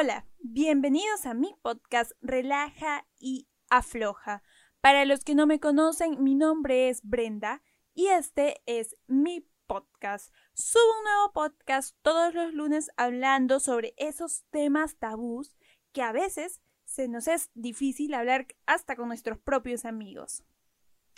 Hola, 0.00 0.24
bienvenidos 0.38 1.26
a 1.26 1.34
mi 1.34 1.54
podcast 1.60 2.12
Relaja 2.22 3.06
y 3.18 3.48
Afloja. 3.68 4.42
Para 4.80 5.04
los 5.04 5.24
que 5.24 5.34
no 5.34 5.46
me 5.46 5.60
conocen, 5.60 6.24
mi 6.24 6.34
nombre 6.34 6.88
es 6.88 7.02
Brenda 7.02 7.62
y 7.92 8.06
este 8.06 8.62
es 8.64 8.96
mi 9.08 9.46
podcast. 9.66 10.32
Subo 10.54 10.98
un 10.98 11.04
nuevo 11.04 11.32
podcast 11.34 11.94
todos 12.00 12.32
los 12.32 12.54
lunes 12.54 12.90
hablando 12.96 13.60
sobre 13.60 13.92
esos 13.98 14.44
temas 14.48 14.96
tabús 14.96 15.58
que 15.92 16.00
a 16.00 16.12
veces 16.12 16.62
se 16.86 17.06
nos 17.06 17.28
es 17.28 17.50
difícil 17.52 18.14
hablar 18.14 18.46
hasta 18.64 18.96
con 18.96 19.08
nuestros 19.08 19.38
propios 19.38 19.84
amigos. 19.84 20.44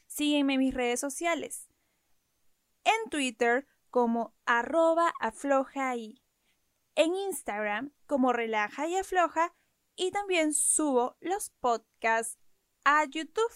Sígueme 0.09 0.55
en 0.55 0.59
mis 0.59 0.75
redes 0.75 0.99
sociales. 0.99 1.69
En 2.83 3.11
Twitter 3.11 3.69
como 3.91 4.35
arroba 4.45 5.12
afloja 5.21 5.95
y 5.95 6.22
en 6.95 7.14
Instagram 7.14 7.92
como 8.06 8.32
relaja 8.32 8.87
y 8.87 8.96
afloja 8.96 9.55
y 9.96 10.10
también 10.10 10.52
subo 10.52 11.16
los 11.20 11.50
podcasts 11.60 12.38
a 12.84 13.05
YouTube 13.05 13.52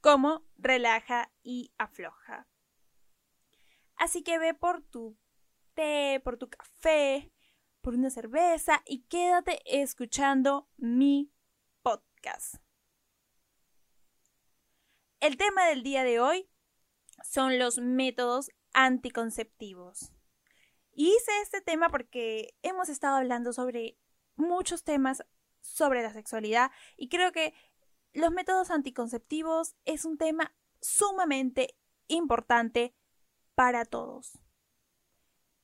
como 0.00 0.46
relaja 0.56 1.32
y 1.42 1.72
afloja. 1.78 2.46
Así 3.96 4.22
que 4.22 4.38
ve 4.38 4.54
por 4.54 4.82
tu 4.82 5.16
té, 5.74 6.20
por 6.24 6.36
tu 6.36 6.48
café, 6.48 7.32
por 7.80 7.94
una 7.94 8.10
cerveza 8.10 8.82
y 8.86 9.02
quédate 9.04 9.60
escuchando 9.64 10.68
mi 10.76 11.32
podcast. 11.82 12.56
El 15.20 15.36
tema 15.36 15.66
del 15.66 15.82
día 15.82 16.02
de 16.02 16.20
hoy 16.20 16.50
son 17.22 17.58
los 17.58 17.78
métodos 17.78 18.50
anticonceptivos. 18.72 20.13
Hice 20.96 21.32
este 21.42 21.60
tema 21.60 21.88
porque 21.88 22.54
hemos 22.62 22.88
estado 22.88 23.16
hablando 23.16 23.52
sobre 23.52 23.98
muchos 24.36 24.84
temas 24.84 25.24
sobre 25.60 26.02
la 26.02 26.12
sexualidad 26.12 26.70
y 26.96 27.08
creo 27.08 27.32
que 27.32 27.52
los 28.12 28.30
métodos 28.30 28.70
anticonceptivos 28.70 29.74
es 29.84 30.04
un 30.04 30.18
tema 30.18 30.54
sumamente 30.80 31.76
importante 32.06 32.94
para 33.56 33.84
todos. 33.84 34.38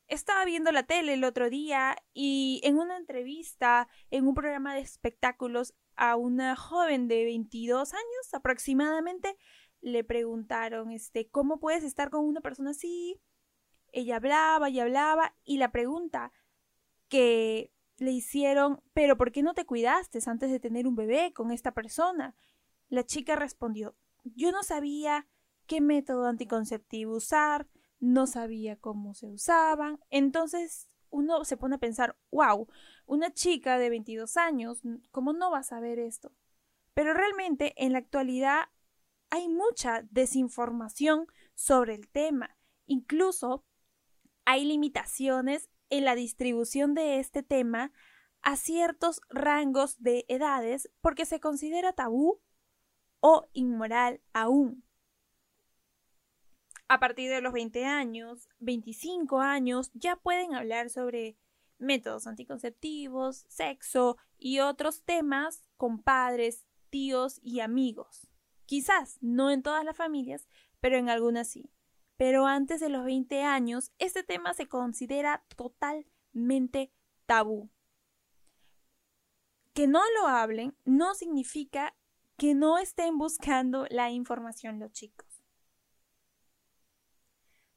Estaba 0.09 0.45
viendo 0.45 0.73
la 0.73 0.83
tele 0.83 1.15
el 1.15 1.23
otro 1.23 1.49
día 1.49 1.97
y 2.13 2.61
en 2.65 2.79
una 2.79 2.97
entrevista 2.97 3.89
en 4.11 4.27
un 4.27 4.35
programa 4.35 4.75
de 4.75 4.81
espectáculos 4.81 5.75
a 5.95 6.17
una 6.17 6.57
joven 6.57 7.07
de 7.07 7.25
22 7.25 7.95
años 7.95 8.35
aproximadamente 8.35 9.37
le 9.81 10.03
preguntaron 10.03 10.91
este 10.91 11.31
cómo 11.31 11.61
puedes 11.61 11.85
estar 11.85 12.11
con 12.11 12.25
una 12.25 12.41
persona 12.41 12.71
así 12.71 13.21
ella 13.93 14.17
hablaba 14.17 14.71
y 14.71 14.81
hablaba 14.81 15.35
y 15.45 15.59
la 15.59 15.73
pregunta 15.73 16.33
que 17.09 17.73
le 17.99 18.13
hicieron, 18.13 18.83
pero 18.95 19.17
¿por 19.17 19.33
qué 19.33 19.43
no 19.43 19.55
te 19.55 19.67
cuidaste 19.67 20.19
antes 20.27 20.51
de 20.51 20.61
tener 20.61 20.87
un 20.87 20.97
bebé 20.97 21.33
con 21.33 21.51
esta 21.51 21.73
persona? 21.73 22.35
La 22.89 23.05
chica 23.05 23.37
respondió, 23.37 23.95
yo 24.25 24.53
no 24.53 24.63
sabía 24.63 25.27
qué 25.67 25.81
método 25.81 26.27
anticonceptivo 26.27 27.17
usar, 27.17 27.69
no 27.99 28.27
sabía 28.27 28.77
cómo 28.77 29.15
se 29.15 29.29
usaban, 29.29 30.01
entonces 30.09 30.89
uno 31.11 31.45
se 31.45 31.57
pone 31.57 31.75
a 31.75 31.79
pensar, 31.79 32.17
wow, 32.31 32.69
una 33.07 33.33
chica 33.33 33.79
de 33.79 33.91
22 33.91 34.37
años, 34.37 34.81
¿cómo 35.11 35.33
no 35.33 35.51
va 35.51 35.59
a 35.59 35.65
saber 35.65 35.99
esto? 35.99 36.33
Pero 36.95 37.13
realmente 37.13 37.75
en 37.77 37.93
la 37.93 37.99
actualidad 37.99 38.69
hay 39.31 39.49
mucha 39.49 40.03
desinformación 40.11 41.27
sobre 41.55 41.95
el 41.95 42.09
tema. 42.09 42.57
Incluso 42.87 43.65
hay 44.51 44.65
limitaciones 44.65 45.71
en 45.91 46.05
la 46.05 46.17
distribución 46.17 46.93
de 46.93 47.21
este 47.21 47.45
tema 47.45 47.93
a 48.43 48.57
ciertos 48.57 49.21
rangos 49.29 50.03
de 50.03 50.25
edades 50.27 50.91
porque 51.01 51.25
se 51.25 51.39
considera 51.39 51.93
tabú 51.93 52.41
o 53.21 53.47
inmoral 53.53 54.21
aún. 54.33 54.83
A 56.89 56.99
partir 56.99 57.31
de 57.31 57.41
los 57.41 57.53
20 57.53 57.85
años, 57.85 58.49
25 58.59 59.39
años, 59.39 59.93
ya 59.95 60.17
pueden 60.17 60.57
hablar 60.57 60.91
sobre 60.91 61.37
métodos 61.79 62.27
anticonceptivos, 62.27 63.45
sexo 63.47 64.17
y 64.37 64.59
otros 64.59 65.05
temas 65.05 65.65
con 65.77 66.03
padres, 66.03 66.67
tíos 66.89 67.39
y 67.41 67.61
amigos. 67.61 68.27
Quizás 68.67 69.17
no 69.21 69.53
en 69.53 69.63
todas 69.63 69.85
las 69.85 69.97
familias, 69.97 70.49
pero 70.81 70.97
en 70.97 71.09
algunas 71.09 71.47
sí 71.47 71.71
pero 72.21 72.45
antes 72.45 72.81
de 72.81 72.91
los 72.91 73.03
20 73.07 73.45
años 73.45 73.93
este 73.97 74.23
tema 74.23 74.53
se 74.53 74.69
considera 74.69 75.43
totalmente 75.57 76.93
tabú. 77.25 77.71
Que 79.73 79.87
no 79.87 80.03
lo 80.19 80.29
hablen 80.29 80.77
no 80.85 81.15
significa 81.15 81.97
que 82.37 82.55
no 82.55 82.77
estén 82.77 83.17
buscando 83.17 83.87
la 83.89 84.11
información 84.11 84.81
los 84.81 84.93
chicos. 84.93 85.43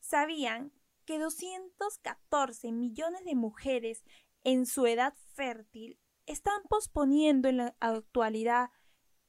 ¿Sabían 0.01 0.73
que 1.05 1.19
214 1.19 2.73
millones 2.73 3.23
de 3.23 3.35
mujeres 3.35 4.03
en 4.43 4.65
su 4.65 4.85
edad 4.87 5.13
fértil 5.35 5.97
están 6.25 6.63
posponiendo 6.63 7.47
en 7.47 7.57
la 7.57 7.77
actualidad 7.79 8.71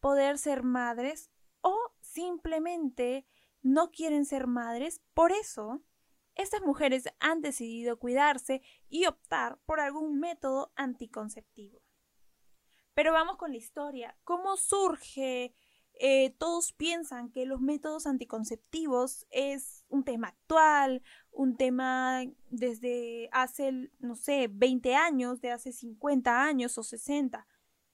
poder 0.00 0.38
ser 0.38 0.64
madres 0.64 1.30
o 1.60 1.78
simplemente 2.00 3.28
no 3.64 3.90
quieren 3.90 4.26
ser 4.26 4.46
madres, 4.46 5.00
por 5.14 5.32
eso 5.32 5.82
estas 6.36 6.62
mujeres 6.62 7.04
han 7.18 7.40
decidido 7.40 7.98
cuidarse 7.98 8.62
y 8.88 9.06
optar 9.06 9.58
por 9.64 9.80
algún 9.80 10.20
método 10.20 10.72
anticonceptivo. 10.76 11.80
Pero 12.92 13.12
vamos 13.12 13.36
con 13.38 13.50
la 13.50 13.56
historia. 13.56 14.16
¿Cómo 14.22 14.56
surge? 14.56 15.54
Eh, 15.94 16.34
todos 16.38 16.72
piensan 16.72 17.30
que 17.30 17.46
los 17.46 17.60
métodos 17.60 18.06
anticonceptivos 18.06 19.26
es 19.30 19.84
un 19.88 20.04
tema 20.04 20.28
actual, 20.28 21.02
un 21.30 21.56
tema 21.56 22.22
desde 22.50 23.28
hace, 23.32 23.90
no 23.98 24.16
sé, 24.16 24.48
20 24.50 24.94
años, 24.94 25.40
de 25.40 25.52
hace 25.52 25.72
50 25.72 26.44
años 26.44 26.76
o 26.76 26.82
60. 26.82 27.46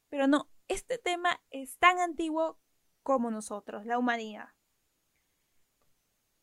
Pero 0.09 0.26
no, 0.26 0.50
este 0.66 0.98
tema 0.98 1.41
es 1.50 1.78
tan 1.78 1.98
antiguo 1.98 2.59
como 3.03 3.30
nosotros, 3.30 3.86
la 3.86 3.98
humanidad. 3.98 4.48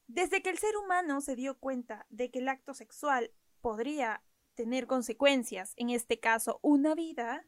Desde 0.08 0.42
que 0.42 0.50
el 0.50 0.58
ser 0.58 0.76
humano 0.78 1.22
se 1.22 1.36
dio 1.36 1.60
cuenta 1.60 2.06
de 2.10 2.32
que 2.32 2.40
el 2.40 2.48
acto 2.48 2.74
sexual 2.74 3.32
podría 3.62 4.24
tener 4.56 4.88
consecuencias, 4.88 5.74
en 5.76 5.90
este 5.90 6.20
caso 6.20 6.60
una 6.64 6.96
vida, 6.96 7.46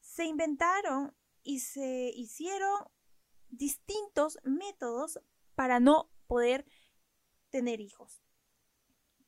se 0.00 0.24
inventaron 0.24 1.16
y 1.42 1.60
se 1.60 2.10
hicieron 2.14 2.84
distintos 3.48 4.38
métodos 4.42 5.20
para 5.54 5.80
no 5.80 6.10
poder 6.26 6.66
tener 7.50 7.80
hijos. 7.80 8.22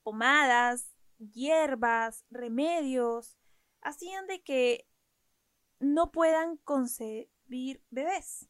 Pomadas, 0.02 0.94
hierbas, 1.18 2.24
remedios, 2.30 3.38
hacían 3.80 4.26
de 4.26 4.42
que 4.42 4.88
no 5.78 6.10
puedan 6.10 6.56
concebir 6.58 7.82
bebés. 7.90 8.48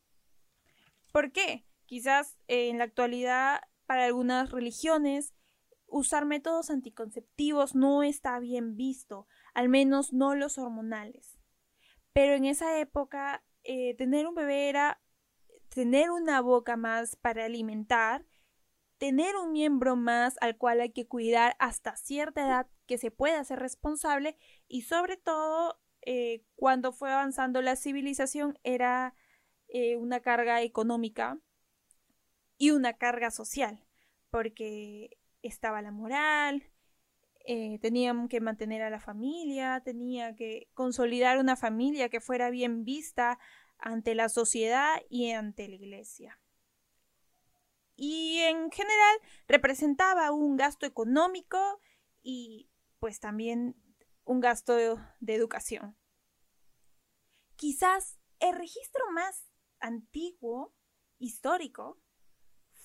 ¿Por 1.13 1.33
qué? 1.33 1.67
Quizás 1.87 2.39
en 2.49 2.79
la 2.79 2.85
actualidad 2.85 3.61
para 3.85 4.05
algunas 4.05 4.51
religiones, 4.51 5.35
usar 5.87 6.25
métodos 6.25 6.71
anticonceptivos 6.71 7.75
no 7.75 8.03
está 8.03 8.39
bien 8.39 8.77
visto, 8.77 9.27
al 9.55 9.69
menos 9.69 10.13
no 10.13 10.35
los 10.35 10.59
hormonales. 10.59 11.39
Pero 12.13 12.35
en 12.35 12.45
esa 12.45 12.79
época, 12.79 13.45
eh, 13.63 13.95
tener 13.97 14.27
un 14.27 14.35
bebé 14.35 14.69
era 14.69 15.01
tener 15.69 16.11
una 16.11 16.41
boca 16.41 16.77
más 16.77 17.17
para 17.17 17.45
alimentar, 17.45 18.25
tener 18.99 19.37
un 19.37 19.53
miembro 19.53 19.97
más 19.97 20.37
al 20.41 20.57
cual 20.57 20.81
hay 20.81 20.93
que 20.93 21.07
cuidar 21.07 21.57
hasta 21.59 21.97
cierta 21.97 22.47
edad 22.47 22.69
que 22.87 22.99
se 22.99 23.11
pueda 23.11 23.43
ser 23.43 23.59
responsable 23.59 24.37
y 24.69 24.83
sobre 24.83 25.17
todo 25.17 25.81
eh, 26.03 26.45
cuando 26.55 26.93
fue 26.93 27.11
avanzando 27.13 27.61
la 27.63 27.77
civilización 27.77 28.59
era 28.63 29.15
eh, 29.69 29.97
una 29.97 30.21
carga 30.21 30.63
económica 30.63 31.41
y 32.65 32.71
una 32.71 32.95
carga 32.95 33.31
social, 33.31 33.85
porque 34.31 35.19
estaba 35.43 35.83
la 35.83 35.91
moral, 35.91 36.65
eh, 37.45 37.79
tenían 37.81 38.27
que 38.27 38.41
mantener 38.41 38.81
a 38.81 38.89
la 38.89 39.01
familia, 39.01 39.83
tenía 39.85 40.35
que 40.35 40.71
consolidar 40.73 41.39
una 41.39 41.57
familia 41.57 42.09
que 42.09 42.23
fuera 42.23 42.49
bien 42.49 42.87
vista 42.87 43.39
ante 43.77 44.15
la 44.15 44.31
sociedad 44.31 44.97
y 45.11 45.33
ante 45.33 45.69
la 45.69 45.75
iglesia. 45.75 46.41
Y 47.97 48.39
en 48.39 48.71
general 48.71 49.19
representaba 49.47 50.33
un 50.33 50.57
gasto 50.57 50.87
económico 50.87 51.59
y 52.23 52.71
pues 52.99 53.21
también 53.21 53.77
un 54.25 54.41
gasto 54.41 54.75
de 55.21 55.35
educación. 55.35 55.99
Quizás 57.57 58.19
el 58.41 58.57
registro 58.57 59.05
más 59.13 59.51
antiguo, 59.81 60.75
histórico, 61.19 62.01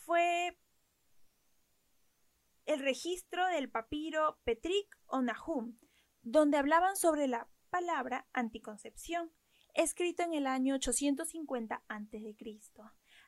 fue 0.09 0.57
el 2.65 2.79
registro 2.79 3.45
del 3.45 3.69
papiro 3.69 4.39
Petrik 4.44 4.97
o 5.06 5.21
Nahum, 5.21 5.77
donde 6.23 6.57
hablaban 6.57 6.95
sobre 6.95 7.27
la 7.27 7.47
palabra 7.69 8.27
anticoncepción, 8.33 9.31
escrito 9.75 10.23
en 10.23 10.33
el 10.33 10.47
año 10.47 10.73
850 10.73 11.83
a.C. 11.88 12.35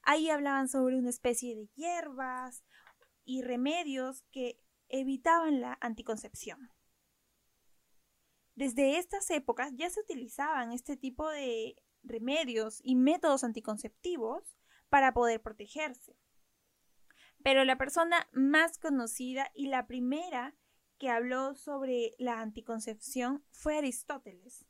Ahí 0.02 0.32
hablaban 0.32 0.70
sobre 0.70 0.98
una 0.98 1.12
especie 1.12 1.56
de 1.56 1.70
hierbas 1.76 2.64
y 3.26 3.44
remedios 3.44 4.24
que 4.32 4.60
evitaban 4.90 5.62
la 5.62 5.78
anticoncepción. 5.82 6.72
Desde 8.56 8.98
estas 8.98 9.30
épocas 9.30 9.72
ya 9.76 9.88
se 9.92 10.00
utilizaban 10.00 10.72
este 10.72 10.98
tipo 10.98 11.30
de 11.30 11.76
remedios 12.02 12.82
y 12.84 12.96
métodos 12.96 13.44
anticonceptivos 13.44 14.58
para 14.90 15.14
poder 15.14 15.44
protegerse. 15.44 16.18
Pero 17.44 17.64
la 17.64 17.78
persona 17.78 18.28
más 18.32 18.78
conocida 18.78 19.52
y 19.56 19.68
la 19.68 19.88
primera 19.88 20.56
que 20.98 21.10
habló 21.10 21.56
sobre 21.56 22.14
la 22.20 22.42
anticoncepción 22.42 23.44
fue 23.52 23.78
Aristóteles. 23.78 24.66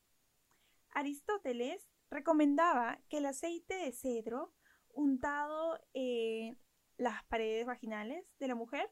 Aristóteles 0.92 1.90
recomendaba 2.10 3.02
que 3.10 3.18
el 3.18 3.26
aceite 3.26 3.76
de 3.76 3.92
cedro 3.92 4.54
untado 4.94 5.80
en 5.94 6.60
las 6.98 7.24
paredes 7.26 7.66
vaginales 7.66 8.26
de 8.40 8.48
la 8.48 8.56
mujer 8.56 8.92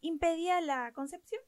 impedía 0.00 0.60
la 0.60 0.92
concepción. 0.92 1.42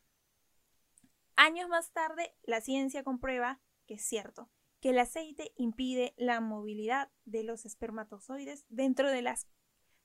Años 1.36 1.68
más 1.68 1.92
tarde, 1.92 2.36
la 2.42 2.60
ciencia 2.60 3.02
comprueba 3.02 3.60
que 3.90 3.94
es 3.94 4.04
cierto, 4.04 4.48
que 4.80 4.90
el 4.90 4.98
aceite 5.00 5.52
impide 5.56 6.14
la 6.16 6.40
movilidad 6.40 7.10
de 7.24 7.42
los 7.42 7.66
espermatozoides 7.66 8.64
dentro 8.68 9.10
de 9.10 9.20
las 9.20 9.48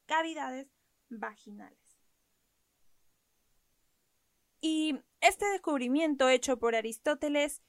cavidades 0.07 0.67
vaginales. 1.09 1.79
Y 4.61 4.99
este 5.21 5.45
descubrimiento 5.51 6.27
hecho 6.29 6.57
por 6.57 6.75
Aristóteles 6.75 7.61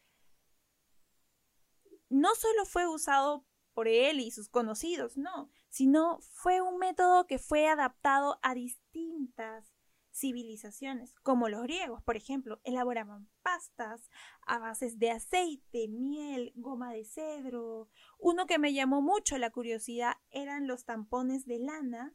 no 2.09 2.35
solo 2.35 2.65
fue 2.65 2.87
usado 2.87 3.45
por 3.75 3.89
él 3.89 4.21
y 4.21 4.31
sus 4.31 4.49
conocidos, 4.49 5.19
no, 5.19 5.51
sino 5.69 6.19
fue 6.21 6.63
un 6.63 6.79
método 6.79 7.27
que 7.27 7.39
fue 7.39 7.69
adaptado 7.69 8.39
a 8.43 8.55
distintas 8.55 9.77
civilizaciones, 10.17 11.15
como 11.21 11.51
los 11.51 11.63
griegos, 11.63 12.03
por 12.03 12.17
ejemplo, 12.17 12.59
elaboraban 12.65 13.29
pastas 13.43 14.09
a 14.47 14.59
bases 14.59 14.99
de 14.99 15.11
aceite, 15.11 15.89
miel, 15.89 16.53
goma 16.57 16.93
de 16.93 17.05
cedro. 17.05 17.91
Uno 18.19 18.47
que 18.47 18.59
me 18.59 18.73
llamó 18.73 19.03
mucho 19.03 19.37
la 19.37 19.51
curiosidad 19.51 20.15
eran 20.31 20.67
los 20.67 20.87
tampones 20.87 21.45
de 21.45 21.59
lana 21.59 22.15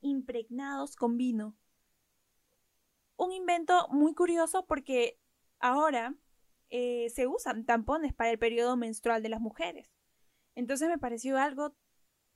impregnados 0.00 0.96
con 0.96 1.16
vino. 1.16 1.56
Un 3.16 3.32
invento 3.32 3.88
muy 3.90 4.14
curioso 4.14 4.66
porque 4.66 5.18
ahora 5.58 6.14
eh, 6.70 7.10
se 7.10 7.26
usan 7.26 7.64
tampones 7.64 8.14
para 8.14 8.30
el 8.30 8.38
periodo 8.38 8.76
menstrual 8.76 9.22
de 9.22 9.28
las 9.28 9.40
mujeres. 9.40 9.90
Entonces 10.54 10.88
me 10.88 10.98
pareció 10.98 11.38
algo 11.38 11.74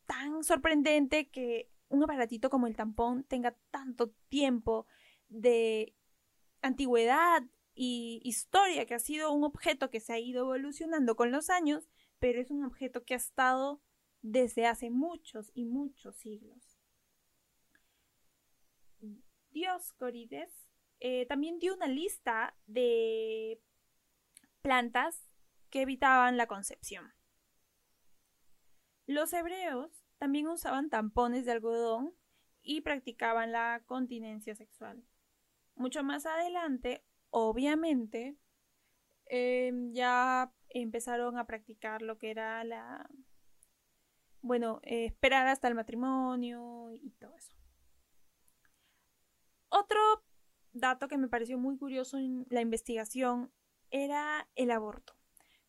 tan 0.06 0.42
sorprendente 0.44 1.28
que 1.28 1.70
un 1.88 2.02
aparatito 2.02 2.50
como 2.50 2.66
el 2.66 2.76
tampón 2.76 3.24
tenga 3.24 3.56
tanto 3.70 4.10
tiempo 4.28 4.86
de 5.28 5.94
antigüedad 6.62 7.42
y 7.74 8.20
historia, 8.24 8.86
que 8.86 8.94
ha 8.94 8.98
sido 8.98 9.32
un 9.32 9.44
objeto 9.44 9.90
que 9.90 10.00
se 10.00 10.12
ha 10.12 10.18
ido 10.18 10.42
evolucionando 10.42 11.16
con 11.16 11.30
los 11.30 11.50
años, 11.50 11.88
pero 12.18 12.40
es 12.40 12.50
un 12.50 12.64
objeto 12.64 13.04
que 13.04 13.14
ha 13.14 13.18
estado 13.18 13.82
desde 14.22 14.66
hace 14.66 14.90
muchos 14.90 15.50
y 15.54 15.64
muchos 15.64 16.16
siglos. 16.16 16.71
Dioscorides 19.52 20.52
eh, 21.00 21.26
también 21.26 21.58
dio 21.58 21.74
una 21.74 21.88
lista 21.88 22.54
de 22.66 23.60
plantas 24.62 25.28
que 25.70 25.82
evitaban 25.82 26.36
la 26.36 26.46
concepción. 26.46 27.12
Los 29.06 29.32
hebreos 29.32 29.90
también 30.18 30.46
usaban 30.46 30.90
tampones 30.90 31.44
de 31.44 31.52
algodón 31.52 32.14
y 32.62 32.82
practicaban 32.82 33.50
la 33.50 33.82
continencia 33.86 34.54
sexual. 34.54 35.02
Mucho 35.74 36.04
más 36.04 36.26
adelante, 36.26 37.04
obviamente, 37.30 38.36
em, 39.26 39.92
ya 39.92 40.52
empezaron 40.68 41.38
a 41.38 41.46
practicar 41.46 42.02
lo 42.02 42.18
que 42.18 42.30
era 42.30 42.62
la, 42.62 43.10
bueno, 44.40 44.80
eh, 44.84 45.06
esperar 45.06 45.46
hasta 45.48 45.68
el 45.68 45.74
matrimonio 45.74 46.92
y 46.92 47.10
todo 47.18 47.34
eso. 47.36 47.61
Otro 49.74 50.22
dato 50.74 51.08
que 51.08 51.16
me 51.16 51.28
pareció 51.28 51.56
muy 51.56 51.78
curioso 51.78 52.18
en 52.18 52.46
la 52.50 52.60
investigación 52.60 53.50
era 53.90 54.46
el 54.54 54.70
aborto. 54.70 55.14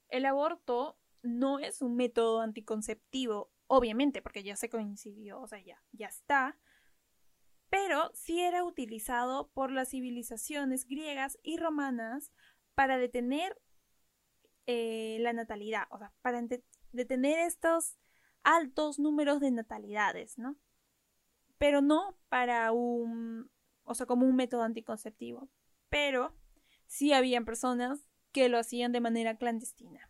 El 0.10 0.26
aborto 0.26 1.00
no 1.22 1.60
es 1.60 1.82
un 1.82 1.96
método 1.96 2.42
anticonceptivo, 2.42 3.54
obviamente, 3.68 4.22
porque 4.22 4.44
ya 4.44 4.58
se 4.58 4.70
coincidió, 4.70 5.40
o 5.40 5.48
sea, 5.48 5.60
ya, 5.60 5.82
ya 5.94 6.08
está, 6.08 6.60
pero 7.70 8.12
sí 8.14 8.42
era 8.42 8.66
utilizado 8.66 9.48
por 9.54 9.72
las 9.72 9.92
civilizaciones 9.92 10.86
griegas 10.86 11.40
y 11.42 11.56
romanas 11.58 12.34
para 12.76 12.98
detener 12.98 13.58
eh, 14.68 15.18
la 15.22 15.32
natalidad, 15.32 15.88
o 15.92 15.98
sea, 15.98 16.14
para 16.22 16.42
detener 16.92 17.40
estos 17.40 17.98
altos 18.44 19.00
números 19.00 19.40
de 19.40 19.52
natalidades, 19.52 20.38
¿no? 20.38 20.58
Pero 21.58 21.82
no 21.82 22.18
para 22.28 22.74
un, 22.74 23.50
o 23.84 23.96
sea, 23.96 24.06
como 24.06 24.26
un 24.26 24.36
método 24.36 24.64
anticonceptivo, 24.64 25.50
pero 25.90 26.36
sí 26.88 27.14
habían 27.14 27.46
personas 27.46 28.06
que 28.32 28.50
lo 28.50 28.58
hacían 28.58 28.92
de 28.92 29.02
manera 29.02 29.38
clandestina. 29.38 30.10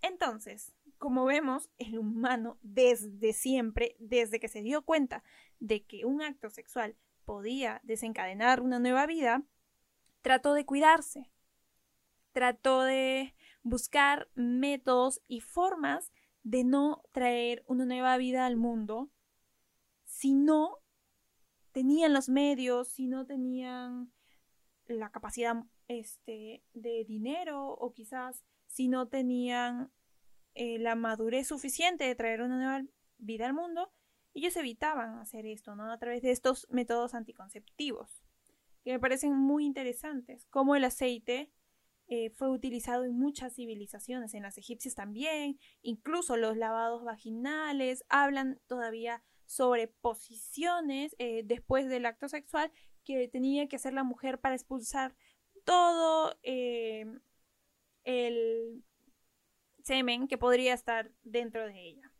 Entonces, 0.00 0.72
como 0.98 1.24
vemos, 1.24 1.70
el 1.78 1.98
humano 1.98 2.58
desde 2.62 3.32
siempre, 3.32 3.96
desde 3.98 4.40
que 4.40 4.48
se 4.48 4.62
dio 4.62 4.82
cuenta 4.82 5.24
de 5.58 5.84
que 5.84 6.04
un 6.04 6.22
acto 6.22 6.50
sexual 6.50 6.96
podía 7.24 7.80
desencadenar 7.84 8.60
una 8.60 8.78
nueva 8.78 9.06
vida, 9.06 9.42
trató 10.22 10.54
de 10.54 10.66
cuidarse, 10.66 11.30
trató 12.32 12.82
de 12.82 13.34
buscar 13.62 14.28
métodos 14.34 15.22
y 15.28 15.40
formas 15.40 16.12
de 16.42 16.64
no 16.64 17.02
traer 17.12 17.64
una 17.66 17.84
nueva 17.84 18.16
vida 18.16 18.46
al 18.46 18.56
mundo 18.56 19.10
si 20.04 20.34
no 20.34 20.81
tenían 21.72 22.12
los 22.12 22.28
medios, 22.28 22.88
si 22.88 23.06
no 23.06 23.26
tenían 23.26 24.12
la 24.86 25.10
capacidad 25.10 25.56
este, 25.88 26.62
de 26.74 27.04
dinero 27.04 27.68
o 27.68 27.92
quizás 27.92 28.44
si 28.66 28.88
no 28.88 29.08
tenían 29.08 29.90
eh, 30.54 30.78
la 30.78 30.94
madurez 30.94 31.48
suficiente 31.48 32.04
de 32.04 32.14
traer 32.14 32.42
una 32.42 32.56
nueva 32.56 32.82
vida 33.18 33.46
al 33.46 33.54
mundo, 33.54 33.92
ellos 34.34 34.56
evitaban 34.56 35.18
hacer 35.18 35.46
esto, 35.46 35.74
¿no? 35.76 35.90
A 35.90 35.98
través 35.98 36.22
de 36.22 36.30
estos 36.30 36.66
métodos 36.70 37.14
anticonceptivos, 37.14 38.22
que 38.82 38.92
me 38.92 39.00
parecen 39.00 39.34
muy 39.34 39.64
interesantes, 39.64 40.46
como 40.46 40.74
el 40.74 40.84
aceite 40.84 41.52
eh, 42.08 42.30
fue 42.30 42.50
utilizado 42.50 43.04
en 43.04 43.16
muchas 43.16 43.54
civilizaciones, 43.54 44.34
en 44.34 44.42
las 44.42 44.58
egipcias 44.58 44.94
también, 44.94 45.58
incluso 45.82 46.36
los 46.36 46.56
lavados 46.56 47.04
vaginales, 47.04 48.04
hablan 48.08 48.60
todavía 48.66 49.22
sobre 49.52 49.86
posiciones 49.86 51.14
eh, 51.18 51.42
después 51.44 51.86
del 51.88 52.06
acto 52.06 52.28
sexual 52.28 52.72
que 53.04 53.28
tenía 53.28 53.68
que 53.68 53.76
hacer 53.76 53.92
la 53.92 54.02
mujer 54.02 54.40
para 54.40 54.54
expulsar 54.54 55.14
todo 55.64 56.38
eh, 56.42 57.04
el 58.04 58.82
semen 59.82 60.26
que 60.26 60.38
podría 60.38 60.72
estar 60.72 61.12
dentro 61.22 61.66
de 61.66 61.86
ella. 61.86 62.12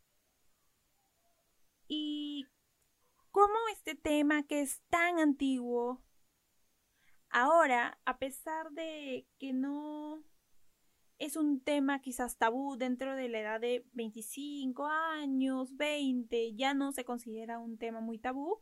Y 1.87 2.45
cómo 3.31 3.55
este 3.71 3.95
tema 3.95 4.43
que 4.43 4.61
es 4.61 4.83
tan 4.89 5.17
antiguo, 5.17 6.03
ahora, 7.29 7.99
a 8.05 8.19
pesar 8.19 8.71
de 8.71 9.25
que 9.39 9.53
no 9.53 10.23
es 11.25 11.37
un 11.37 11.61
tema 11.61 12.01
quizás 12.01 12.37
tabú 12.37 12.75
dentro 12.75 13.15
de 13.15 13.29
la 13.29 13.39
edad 13.39 13.61
de 13.61 13.87
25 13.93 14.85
años, 14.87 15.75
20, 15.77 16.53
ya 16.55 16.73
no 16.73 16.91
se 16.91 17.05
considera 17.05 17.59
un 17.59 17.77
tema 17.77 18.01
muy 18.01 18.19
tabú, 18.19 18.61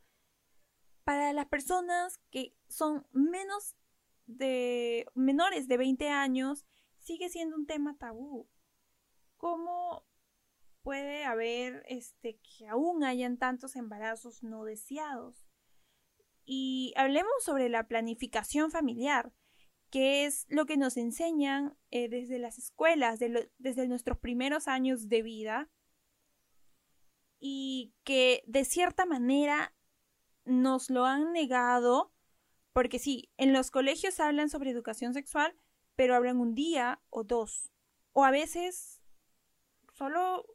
para 1.03 1.33
las 1.33 1.47
personas 1.47 2.19
que 2.29 2.55
son 2.67 3.07
menos 3.11 3.75
de 4.27 5.07
menores 5.15 5.67
de 5.67 5.77
20 5.77 6.09
años 6.09 6.67
sigue 6.99 7.29
siendo 7.29 7.55
un 7.55 7.65
tema 7.65 7.97
tabú. 7.97 8.47
¿Cómo 9.37 10.05
puede 10.83 11.25
haber 11.25 11.83
este 11.87 12.39
que 12.39 12.67
aún 12.67 13.03
hayan 13.03 13.37
tantos 13.37 13.75
embarazos 13.75 14.43
no 14.43 14.65
deseados? 14.65 15.47
Y 16.45 16.93
hablemos 16.95 17.31
sobre 17.43 17.69
la 17.69 17.87
planificación 17.87 18.69
familiar, 18.69 19.33
que 19.91 20.25
es 20.25 20.47
lo 20.49 20.65
que 20.65 20.77
nos 20.77 20.97
enseñan 20.97 21.77
eh, 21.91 22.09
desde 22.09 22.39
las 22.39 22.57
escuelas, 22.57 23.19
desde 23.19 23.87
nuestros 23.87 24.17
primeros 24.17 24.67
años 24.67 25.09
de 25.09 25.21
vida, 25.21 25.69
y 27.39 27.93
que 28.03 28.43
de 28.47 28.65
cierta 28.65 29.05
manera 29.05 29.75
nos 30.45 30.89
lo 30.89 31.05
han 31.05 31.33
negado, 31.33 32.13
porque 32.73 32.99
sí, 32.99 33.29
en 33.37 33.51
los 33.51 33.69
colegios 33.69 34.19
hablan 34.19 34.49
sobre 34.49 34.71
educación 34.71 35.13
sexual, 35.13 35.55
pero 35.95 36.15
hablan 36.15 36.39
un 36.39 36.55
día 36.55 37.01
o 37.09 37.23
dos, 37.23 37.71
o 38.13 38.23
a 38.23 38.31
veces 38.31 39.01
solo 39.93 40.45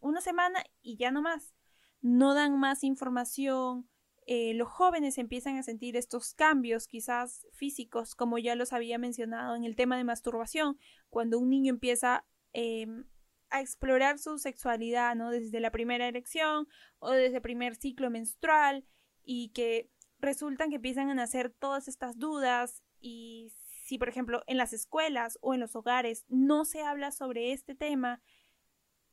una 0.00 0.20
semana 0.20 0.64
y 0.80 0.96
ya 0.96 1.10
no 1.10 1.22
más. 1.22 1.54
No 2.00 2.34
dan 2.34 2.58
más 2.58 2.84
información. 2.84 3.88
Eh, 4.30 4.52
los 4.52 4.68
jóvenes 4.68 5.16
empiezan 5.16 5.56
a 5.56 5.62
sentir 5.62 5.96
estos 5.96 6.34
cambios, 6.34 6.86
quizás 6.86 7.46
físicos, 7.50 8.14
como 8.14 8.36
ya 8.36 8.56
los 8.56 8.74
había 8.74 8.98
mencionado 8.98 9.56
en 9.56 9.64
el 9.64 9.74
tema 9.74 9.96
de 9.96 10.04
masturbación, 10.04 10.78
cuando 11.08 11.38
un 11.38 11.48
niño 11.48 11.70
empieza 11.70 12.26
em, 12.52 13.06
a 13.48 13.62
explorar 13.62 14.18
su 14.18 14.36
sexualidad, 14.36 15.16
¿no? 15.16 15.30
Desde 15.30 15.60
la 15.60 15.70
primera 15.70 16.06
erección 16.06 16.68
o 16.98 17.12
desde 17.12 17.36
el 17.36 17.42
primer 17.42 17.74
ciclo 17.74 18.10
menstrual 18.10 18.84
y 19.24 19.48
que 19.54 19.90
resultan 20.18 20.68
que 20.68 20.76
empiezan 20.76 21.08
a 21.08 21.14
nacer 21.14 21.48
todas 21.48 21.88
estas 21.88 22.18
dudas 22.18 22.82
y 23.00 23.54
si, 23.86 23.96
por 23.96 24.10
ejemplo, 24.10 24.42
en 24.46 24.58
las 24.58 24.74
escuelas 24.74 25.38
o 25.40 25.54
en 25.54 25.60
los 25.60 25.74
hogares 25.74 26.26
no 26.28 26.66
se 26.66 26.82
habla 26.82 27.12
sobre 27.12 27.54
este 27.54 27.74
tema, 27.74 28.20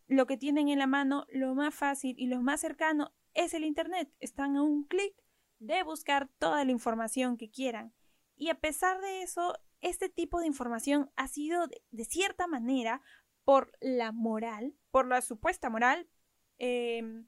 lo 0.08 0.28
que 0.28 0.36
tienen 0.36 0.68
en 0.68 0.80
la 0.80 0.88
mano, 0.88 1.26
lo 1.30 1.56
más 1.56 1.74
fácil 1.74 2.16
y 2.18 2.28
lo 2.28 2.42
más 2.42 2.60
cercano 2.60 3.14
es 3.36 3.54
el 3.54 3.64
Internet. 3.64 4.12
Están 4.20 4.58
a 4.58 4.64
un 4.64 4.86
clic 4.86 5.14
de 5.60 5.84
buscar 5.84 6.30
toda 6.40 6.66
la 6.66 6.72
información 6.72 7.38
que 7.38 7.52
quieran. 7.52 7.94
Y 8.36 8.50
a 8.50 8.60
pesar 8.60 9.00
de 9.02 9.22
eso, 9.22 9.58
este 9.82 10.10
tipo 10.10 10.40
de 10.40 10.48
información 10.48 11.12
ha 11.16 11.28
sido, 11.28 11.68
de, 11.68 12.06
cierta 12.06 12.48
manera, 12.48 13.02
por 13.44 13.72
la 13.80 14.12
moral, 14.12 14.74
por 14.92 15.08
la 15.08 15.22
supuesta 15.22 15.70
moral, 15.70 16.10
em, 16.58 17.28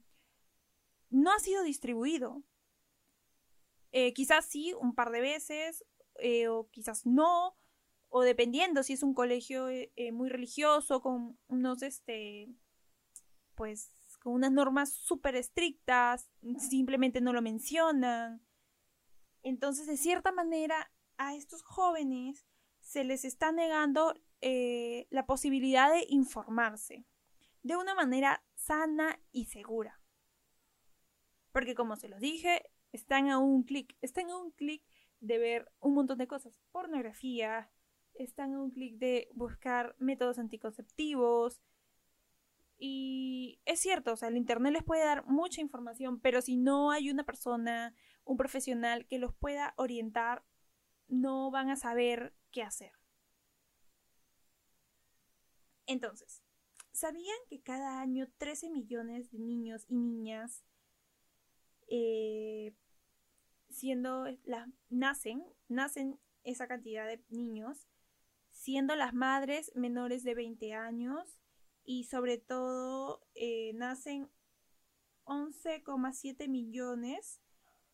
no 1.10 1.32
ha 1.32 1.38
sido 1.38 1.62
distribuido. 1.62 2.42
Eh, 3.92 4.12
quizás 4.12 4.46
sí, 4.46 4.74
un 4.74 4.94
par 4.94 5.10
de 5.10 5.20
veces, 5.20 5.84
eh, 6.18 6.48
o 6.48 6.68
quizás 6.70 7.06
no, 7.06 7.56
o 8.08 8.22
dependiendo 8.22 8.82
si 8.82 8.94
es 8.94 9.02
un 9.02 9.14
colegio 9.14 9.68
eh, 9.68 10.12
muy 10.12 10.28
religioso, 10.28 11.00
con 11.00 11.38
unos, 11.46 11.82
este, 11.82 12.48
pues 13.54 13.92
unas 14.30 14.52
normas 14.52 14.92
súper 14.92 15.36
estrictas, 15.36 16.30
simplemente 16.58 17.20
no 17.20 17.32
lo 17.32 17.42
mencionan. 17.42 18.42
Entonces, 19.42 19.86
de 19.86 19.96
cierta 19.96 20.32
manera, 20.32 20.90
a 21.16 21.34
estos 21.34 21.62
jóvenes 21.62 22.46
se 22.80 23.04
les 23.04 23.24
está 23.24 23.52
negando 23.52 24.14
eh, 24.40 25.06
la 25.10 25.26
posibilidad 25.26 25.92
de 25.92 26.06
informarse 26.08 27.04
de 27.62 27.76
una 27.76 27.94
manera 27.94 28.44
sana 28.54 29.20
y 29.32 29.46
segura. 29.46 30.00
Porque 31.52 31.74
como 31.74 31.96
se 31.96 32.08
los 32.08 32.20
dije, 32.20 32.62
están 32.92 33.30
a 33.30 33.38
un 33.38 33.64
clic, 33.64 33.96
están 34.00 34.30
a 34.30 34.38
un 34.38 34.52
clic 34.52 34.82
de 35.20 35.38
ver 35.38 35.70
un 35.80 35.94
montón 35.94 36.18
de 36.18 36.28
cosas, 36.28 36.60
pornografía, 36.70 37.70
están 38.14 38.54
a 38.54 38.62
un 38.62 38.70
clic 38.70 38.96
de 38.98 39.28
buscar 39.34 39.96
métodos 39.98 40.38
anticonceptivos, 40.38 41.60
y 42.78 43.60
es 43.64 43.80
cierto, 43.80 44.12
o 44.12 44.16
sea, 44.16 44.28
el 44.28 44.36
Internet 44.36 44.72
les 44.72 44.84
puede 44.84 45.04
dar 45.04 45.26
mucha 45.26 45.60
información, 45.60 46.20
pero 46.20 46.40
si 46.40 46.56
no 46.56 46.92
hay 46.92 47.10
una 47.10 47.24
persona, 47.24 47.92
un 48.24 48.36
profesional 48.36 49.06
que 49.06 49.18
los 49.18 49.34
pueda 49.34 49.74
orientar, 49.76 50.44
no 51.08 51.50
van 51.50 51.70
a 51.70 51.76
saber 51.76 52.34
qué 52.52 52.62
hacer. 52.62 52.92
Entonces, 55.86 56.42
¿sabían 56.92 57.38
que 57.48 57.60
cada 57.60 58.00
año 58.00 58.28
13 58.38 58.70
millones 58.70 59.30
de 59.32 59.38
niños 59.40 59.84
y 59.88 59.96
niñas 59.96 60.64
eh, 61.88 62.74
siendo 63.70 64.26
las 64.44 64.68
nacen, 64.88 65.44
nacen 65.68 66.20
esa 66.44 66.68
cantidad 66.68 67.06
de 67.06 67.24
niños, 67.28 67.88
siendo 68.50 68.94
las 68.94 69.14
madres 69.14 69.72
menores 69.74 70.22
de 70.22 70.34
20 70.34 70.74
años 70.74 71.37
y 71.88 72.04
sobre 72.04 72.36
todo 72.36 73.26
eh, 73.34 73.72
nacen 73.72 74.28
11,7 75.24 76.46
millones 76.46 77.40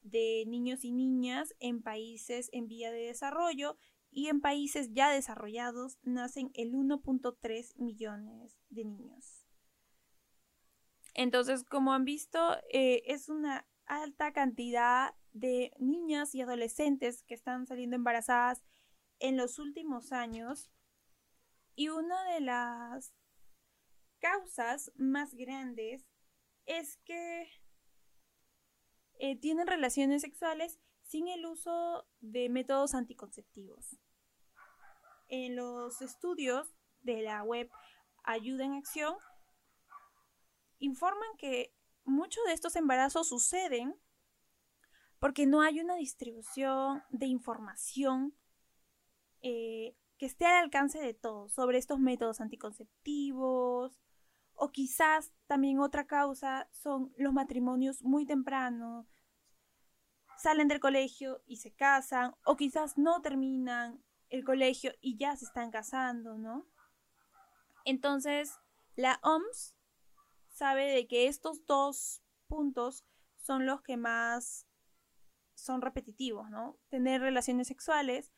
de 0.03 0.43
niños 0.49 0.85
y 0.85 0.91
niñas 0.91 1.55
en 1.61 1.81
países 1.81 2.51
en 2.53 2.67
vía 2.67 2.91
de 2.91 3.07
desarrollo 3.07 3.77
y 4.11 4.27
en 4.31 4.41
países 4.41 4.93
ya 4.93 5.11
desarrollados 5.11 6.01
nacen 6.03 6.51
el 6.55 6.73
1.3 6.73 7.77
millones 7.77 8.59
de 8.69 8.85
niños. 8.85 9.47
Entonces, 11.15 11.63
como 11.63 11.93
han 11.93 12.05
visto, 12.05 12.57
eh, 12.73 13.03
es 13.07 13.29
una 13.29 13.65
alta 13.87 14.33
cantidad 14.33 15.15
de 15.33 15.71
niñas 15.79 16.35
y 16.35 16.41
adolescentes 16.41 17.23
que 17.23 17.35
están 17.35 17.69
saliendo 17.69 17.95
embarazadas 17.95 18.65
en 19.21 19.37
los 19.37 19.61
últimos 19.61 20.11
años. 20.11 20.73
Y 21.77 21.91
una 21.91 22.25
de 22.33 22.41
las 22.41 23.15
causas 24.25 24.90
más 24.97 25.35
grandes 25.35 26.07
es 26.64 26.97
que 27.04 27.47
eh, 29.19 29.38
tienen 29.38 29.66
relaciones 29.66 30.23
sexuales 30.23 30.81
sin 31.02 31.28
el 31.28 31.45
uso 31.45 32.07
de 32.21 32.49
métodos 32.49 32.95
anticonceptivos. 32.95 33.99
En 35.28 35.57
los 35.57 36.00
estudios 36.00 36.75
de 37.02 37.21
la 37.21 37.43
web 37.43 37.71
Ayuda 38.25 38.64
en 38.64 38.73
Acción, 38.73 39.14
informan 40.78 41.37
que 41.37 41.75
muchos 42.04 42.43
de 42.47 42.54
estos 42.54 42.76
embarazos 42.76 43.28
suceden 43.28 43.95
porque 45.19 45.45
no 45.45 45.61
hay 45.61 45.81
una 45.81 45.97
distribución 45.97 47.02
de 47.11 47.26
información 47.26 48.35
eh, 49.43 49.95
que 50.16 50.25
esté 50.25 50.47
al 50.47 50.64
alcance 50.64 50.99
de 50.99 51.12
todos 51.12 51.52
sobre 51.52 51.76
estos 51.76 51.99
métodos 51.99 52.40
anticonceptivos, 52.40 54.00
o 54.54 54.70
quizás 54.70 55.32
también 55.46 55.80
otra 55.80 56.06
causa 56.06 56.68
son 56.73 57.12
los 57.16 57.32
matrimonios 57.32 58.02
muy 58.02 58.26
tempranos, 58.26 59.06
salen 60.37 60.68
del 60.68 60.80
colegio 60.80 61.42
y 61.46 61.56
se 61.56 61.73
casan, 61.73 62.34
o 62.44 62.56
quizás 62.56 62.99
no 62.99 63.23
terminan 63.23 64.02
el 64.28 64.44
colegio 64.44 64.92
y 65.00 65.16
ya 65.16 65.37
se 65.37 65.44
están 65.44 65.70
casando, 65.70 66.37
¿no? 66.37 66.66
Entonces, 67.84 68.58
la 68.96 69.20
OMS 69.23 69.75
sabe 70.49 70.87
de 70.87 71.06
que 71.06 71.26
estos 71.28 71.64
dos 71.66 72.23
puntos 72.46 73.04
son 73.37 73.66
los 73.66 73.82
que 73.82 73.96
más 73.96 74.66
son 75.54 75.82
repetitivos, 75.82 76.50
¿no? 76.50 76.78
Tener 76.88 77.20
relaciones 77.20 77.68
sexuales 77.68 78.32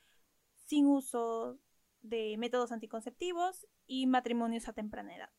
sin 0.66 0.86
uso 0.86 1.58
de 2.00 2.36
métodos 2.38 2.72
anticonceptivos 2.72 3.66
y 3.86 4.06
matrimonios 4.06 4.68
a 4.68 4.72
temprana 4.72 5.16
edad. 5.16 5.30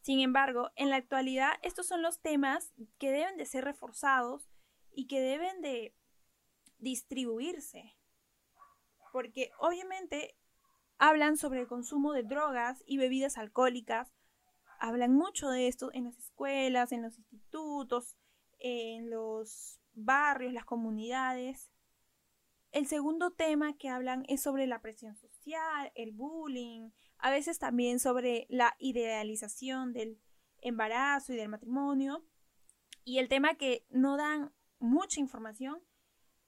Sin 0.00 0.20
embargo, 0.20 0.70
en 0.76 0.90
la 0.90 0.96
actualidad 0.96 1.52
estos 1.62 1.86
son 1.86 2.02
los 2.02 2.20
temas 2.20 2.72
que 2.98 3.10
deben 3.10 3.36
de 3.36 3.46
ser 3.46 3.64
reforzados 3.64 4.48
y 4.92 5.06
que 5.06 5.20
deben 5.20 5.60
de 5.60 5.94
distribuirse. 6.78 7.96
Porque 9.12 9.50
obviamente 9.58 10.36
hablan 10.98 11.36
sobre 11.36 11.60
el 11.60 11.66
consumo 11.66 12.12
de 12.12 12.22
drogas 12.22 12.82
y 12.86 12.96
bebidas 12.98 13.38
alcohólicas, 13.38 14.12
hablan 14.78 15.14
mucho 15.14 15.50
de 15.50 15.68
esto 15.68 15.90
en 15.92 16.04
las 16.04 16.18
escuelas, 16.18 16.92
en 16.92 17.02
los 17.02 17.18
institutos, 17.18 18.16
en 18.58 19.10
los 19.10 19.80
barrios, 19.92 20.52
las 20.52 20.64
comunidades. 20.64 21.70
El 22.72 22.86
segundo 22.86 23.32
tema 23.32 23.76
que 23.76 23.88
hablan 23.88 24.24
es 24.28 24.42
sobre 24.42 24.66
la 24.66 24.80
presión 24.80 25.16
social, 25.16 25.92
el 25.94 26.12
bullying, 26.12 26.90
a 27.22 27.30
veces 27.30 27.58
también 27.58 28.00
sobre 28.00 28.46
la 28.48 28.76
idealización 28.78 29.92
del 29.92 30.20
embarazo 30.60 31.32
y 31.32 31.36
del 31.36 31.48
matrimonio. 31.48 32.24
Y 33.04 33.18
el 33.18 33.28
tema 33.28 33.54
que 33.54 33.86
no 33.90 34.16
dan 34.16 34.52
mucha 34.78 35.20
información 35.20 35.82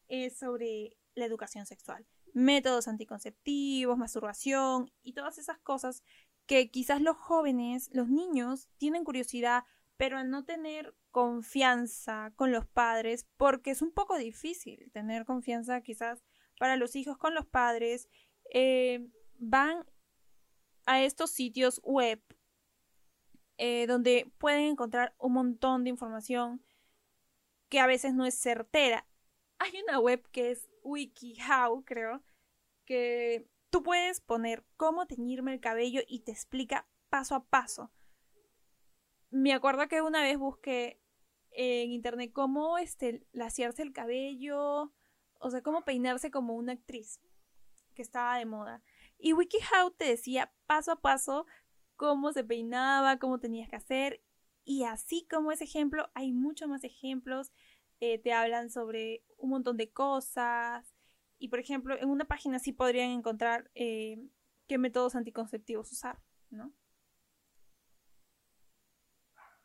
es 0.08 0.38
sobre 0.38 0.96
la 1.14 1.24
educación 1.24 1.66
sexual, 1.66 2.06
métodos 2.34 2.88
anticonceptivos, 2.88 3.98
masturbación 3.98 4.90
y 5.02 5.12
todas 5.12 5.38
esas 5.38 5.58
cosas 5.58 6.02
que 6.46 6.70
quizás 6.70 7.00
los 7.00 7.16
jóvenes, 7.16 7.90
los 7.92 8.08
niños, 8.08 8.68
tienen 8.78 9.04
curiosidad, 9.04 9.64
pero 9.96 10.18
al 10.18 10.30
no 10.30 10.44
tener 10.44 10.94
confianza 11.10 12.32
con 12.36 12.50
los 12.50 12.66
padres, 12.66 13.26
porque 13.36 13.70
es 13.70 13.82
un 13.82 13.92
poco 13.92 14.16
difícil 14.16 14.90
tener 14.92 15.24
confianza 15.24 15.80
quizás 15.82 16.24
para 16.58 16.76
los 16.76 16.96
hijos 16.96 17.18
con 17.18 17.34
los 17.34 17.46
padres, 17.46 18.08
eh, 18.52 19.08
van 19.38 19.84
a 20.86 21.02
estos 21.02 21.30
sitios 21.30 21.80
web 21.84 22.22
eh, 23.58 23.86
donde 23.86 24.32
pueden 24.38 24.62
encontrar 24.62 25.14
un 25.18 25.34
montón 25.34 25.84
de 25.84 25.90
información 25.90 26.64
que 27.68 27.80
a 27.80 27.86
veces 27.86 28.14
no 28.14 28.26
es 28.26 28.34
certera. 28.34 29.06
Hay 29.58 29.72
una 29.82 30.00
web 30.00 30.26
que 30.30 30.50
es 30.50 30.68
WikiHow, 30.82 31.84
creo, 31.84 32.22
que 32.84 33.48
tú 33.70 33.82
puedes 33.82 34.20
poner 34.20 34.64
cómo 34.76 35.06
teñirme 35.06 35.52
el 35.52 35.60
cabello 35.60 36.00
y 36.06 36.20
te 36.20 36.32
explica 36.32 36.88
paso 37.08 37.34
a 37.34 37.44
paso. 37.44 37.92
Me 39.30 39.52
acuerdo 39.52 39.88
que 39.88 40.02
una 40.02 40.22
vez 40.22 40.36
busqué 40.38 41.00
en 41.52 41.92
internet 41.92 42.32
cómo 42.32 42.78
este, 42.78 43.26
laciarse 43.32 43.82
el 43.82 43.92
cabello 43.92 44.92
o 45.42 45.50
sea, 45.50 45.60
cómo 45.60 45.84
peinarse 45.84 46.30
como 46.30 46.54
una 46.54 46.72
actriz 46.72 47.20
que 47.94 48.02
estaba 48.02 48.38
de 48.38 48.46
moda. 48.46 48.82
Y 49.18 49.32
WikiHow 49.34 49.90
te 49.90 50.06
decía 50.06 50.52
paso 50.72 50.92
a 50.92 50.96
paso 50.96 51.46
cómo 51.96 52.32
se 52.32 52.44
peinaba, 52.44 53.18
cómo 53.18 53.38
tenías 53.38 53.68
que 53.68 53.76
hacer. 53.76 54.22
Y 54.64 54.84
así 54.84 55.26
como 55.30 55.52
ese 55.52 55.64
ejemplo, 55.64 56.10
hay 56.14 56.32
muchos 56.32 56.66
más 56.66 56.82
ejemplos. 56.82 57.52
Eh, 58.00 58.18
te 58.18 58.32
hablan 58.32 58.70
sobre 58.70 59.22
un 59.36 59.50
montón 59.50 59.76
de 59.76 59.92
cosas. 59.92 60.94
Y 61.38 61.48
por 61.48 61.58
ejemplo, 61.58 61.98
en 61.98 62.08
una 62.08 62.24
página 62.24 62.58
sí 62.58 62.72
podrían 62.72 63.10
encontrar 63.10 63.70
eh, 63.74 64.16
qué 64.66 64.78
métodos 64.78 65.14
anticonceptivos 65.14 65.92
usar, 65.92 66.22
¿no? 66.48 66.72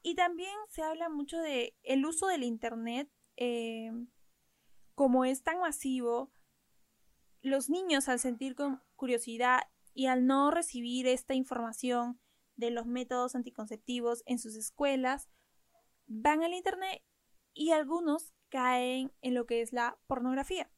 Y 0.01 0.15
también 0.15 0.55
se 0.69 0.81
habla 0.81 1.07
mucho 1.07 1.39
de 1.39 1.77
el 1.83 2.05
uso 2.05 2.27
del 2.27 2.43
internet, 2.43 3.09
eh, 3.37 3.91
como 4.93 5.23
es 5.23 5.41
tan 5.41 5.59
masivo, 5.59 6.33
los 7.41 7.69
niños 7.69 8.09
al 8.09 8.19
sentir 8.19 8.55
curiosidad 8.95 9.61
y 9.97 10.05
al 10.05 10.27
no 10.27 10.51
recibir 10.51 11.07
esta 11.07 11.33
información 11.33 12.19
de 12.55 12.69
los 12.69 12.85
métodos 12.85 13.33
anticonceptivos 13.33 14.21
en 14.27 14.37
sus 14.37 14.55
escuelas, 14.55 15.27
van 16.05 16.43
al 16.43 16.53
internet 16.53 17.01
y 17.55 17.71
algunos 17.71 18.31
caen 18.49 19.11
en 19.23 19.33
lo 19.33 19.47
que 19.47 19.61
es 19.61 19.73
la 19.73 19.97
pornografía, 20.05 20.69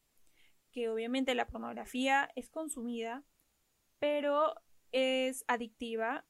que 0.72 0.88
obviamente 0.88 1.36
la 1.36 1.48
pornografía 1.48 2.30
es 2.38 2.50
consumida, 2.50 3.26
pero 4.00 4.56
es 4.94 5.44
adictiva 5.50 6.26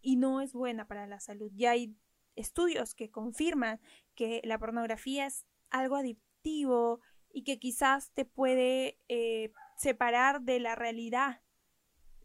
y 0.00 0.16
no 0.16 0.40
es 0.40 0.54
buena 0.54 0.88
para 0.88 1.06
la 1.06 1.20
salud. 1.20 1.52
Ya 1.54 1.72
hay 1.72 1.94
estudios 2.36 2.94
que 2.94 3.10
confirman 3.10 3.82
que 4.14 4.40
la 4.44 4.58
pornografía 4.58 5.26
es 5.26 5.44
algo 5.68 5.96
adictivo 5.96 7.00
y 7.28 7.44
que 7.44 7.58
quizás 7.58 8.12
te 8.12 8.24
puede 8.24 8.98
eh, 9.08 9.52
separar 9.76 10.40
de 10.40 10.58
la 10.58 10.74
realidad 10.74 11.42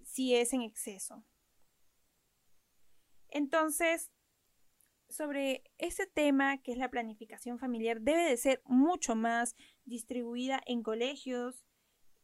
si 0.05 0.35
es 0.35 0.53
en 0.53 0.62
exceso. 0.62 1.25
Entonces, 3.27 4.12
sobre 5.09 5.63
ese 5.77 6.07
tema 6.07 6.59
que 6.59 6.71
es 6.71 6.77
la 6.77 6.89
planificación 6.89 7.59
familiar 7.59 8.00
debe 8.00 8.24
de 8.24 8.38
ser 8.38 8.62
mucho 8.65 9.15
más 9.15 9.55
distribuida 9.83 10.62
en 10.65 10.83
colegios 10.83 11.65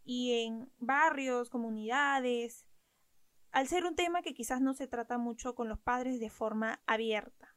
y 0.04 0.44
en 0.44 0.72
barrios, 0.78 1.50
comunidades, 1.50 2.66
al 3.52 3.68
ser 3.68 3.86
un 3.86 3.96
tema 3.96 4.22
que 4.22 4.34
quizás 4.34 4.62
no 4.62 4.74
se 4.74 4.88
trata 4.88 5.18
mucho 5.18 5.56
con 5.56 5.68
los 5.68 5.80
padres 5.80 6.20
de 6.20 6.30
forma 6.30 6.82
abierta. 6.86 7.56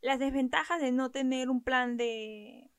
Las 0.00 0.18
desventajas 0.18 0.80
de 0.80 0.92
no 0.92 1.10
tener 1.10 1.50
un 1.50 1.62
plan 1.62 1.96
de 1.96 2.70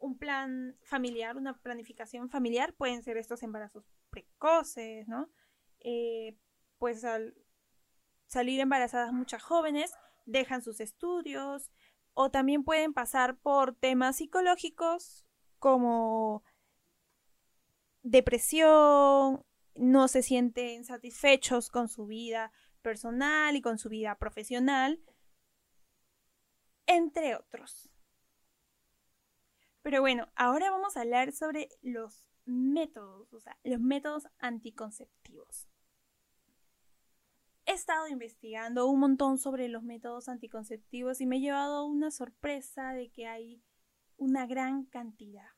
un 0.00 0.18
plan 0.18 0.76
familiar, 0.82 1.36
una 1.36 1.54
planificación 1.60 2.28
familiar, 2.30 2.74
pueden 2.74 3.02
ser 3.02 3.16
estos 3.16 3.42
embarazos 3.42 3.84
precoces, 4.10 5.06
¿no? 5.06 5.30
Eh, 5.80 6.36
pues 6.78 7.04
al 7.04 7.34
salir 8.26 8.60
embarazadas 8.60 9.12
muchas 9.12 9.42
jóvenes, 9.42 9.92
dejan 10.24 10.62
sus 10.62 10.80
estudios 10.80 11.70
o 12.14 12.30
también 12.30 12.64
pueden 12.64 12.92
pasar 12.92 13.38
por 13.38 13.74
temas 13.74 14.16
psicológicos 14.16 15.26
como 15.58 16.42
depresión, 18.02 19.44
no 19.74 20.08
se 20.08 20.22
sienten 20.22 20.84
satisfechos 20.84 21.70
con 21.70 21.88
su 21.88 22.06
vida 22.06 22.52
personal 22.82 23.56
y 23.56 23.62
con 23.62 23.78
su 23.78 23.90
vida 23.90 24.16
profesional, 24.16 25.00
entre 26.86 27.36
otros. 27.36 27.89
Pero 29.82 30.00
bueno, 30.00 30.28
ahora 30.36 30.70
vamos 30.70 30.96
a 30.96 31.00
hablar 31.00 31.32
sobre 31.32 31.68
los 31.82 32.24
métodos, 32.44 33.32
o 33.32 33.40
sea, 33.40 33.56
los 33.64 33.80
métodos 33.80 34.28
anticonceptivos. 34.38 35.68
He 37.66 37.72
estado 37.72 38.08
investigando 38.08 38.86
un 38.86 39.00
montón 39.00 39.38
sobre 39.38 39.68
los 39.68 39.82
métodos 39.82 40.28
anticonceptivos 40.28 41.20
y 41.20 41.26
me 41.26 41.36
he 41.36 41.40
llevado 41.40 41.86
una 41.86 42.10
sorpresa 42.10 42.92
de 42.92 43.10
que 43.10 43.26
hay 43.26 43.62
una 44.16 44.46
gran 44.46 44.84
cantidad. 44.84 45.48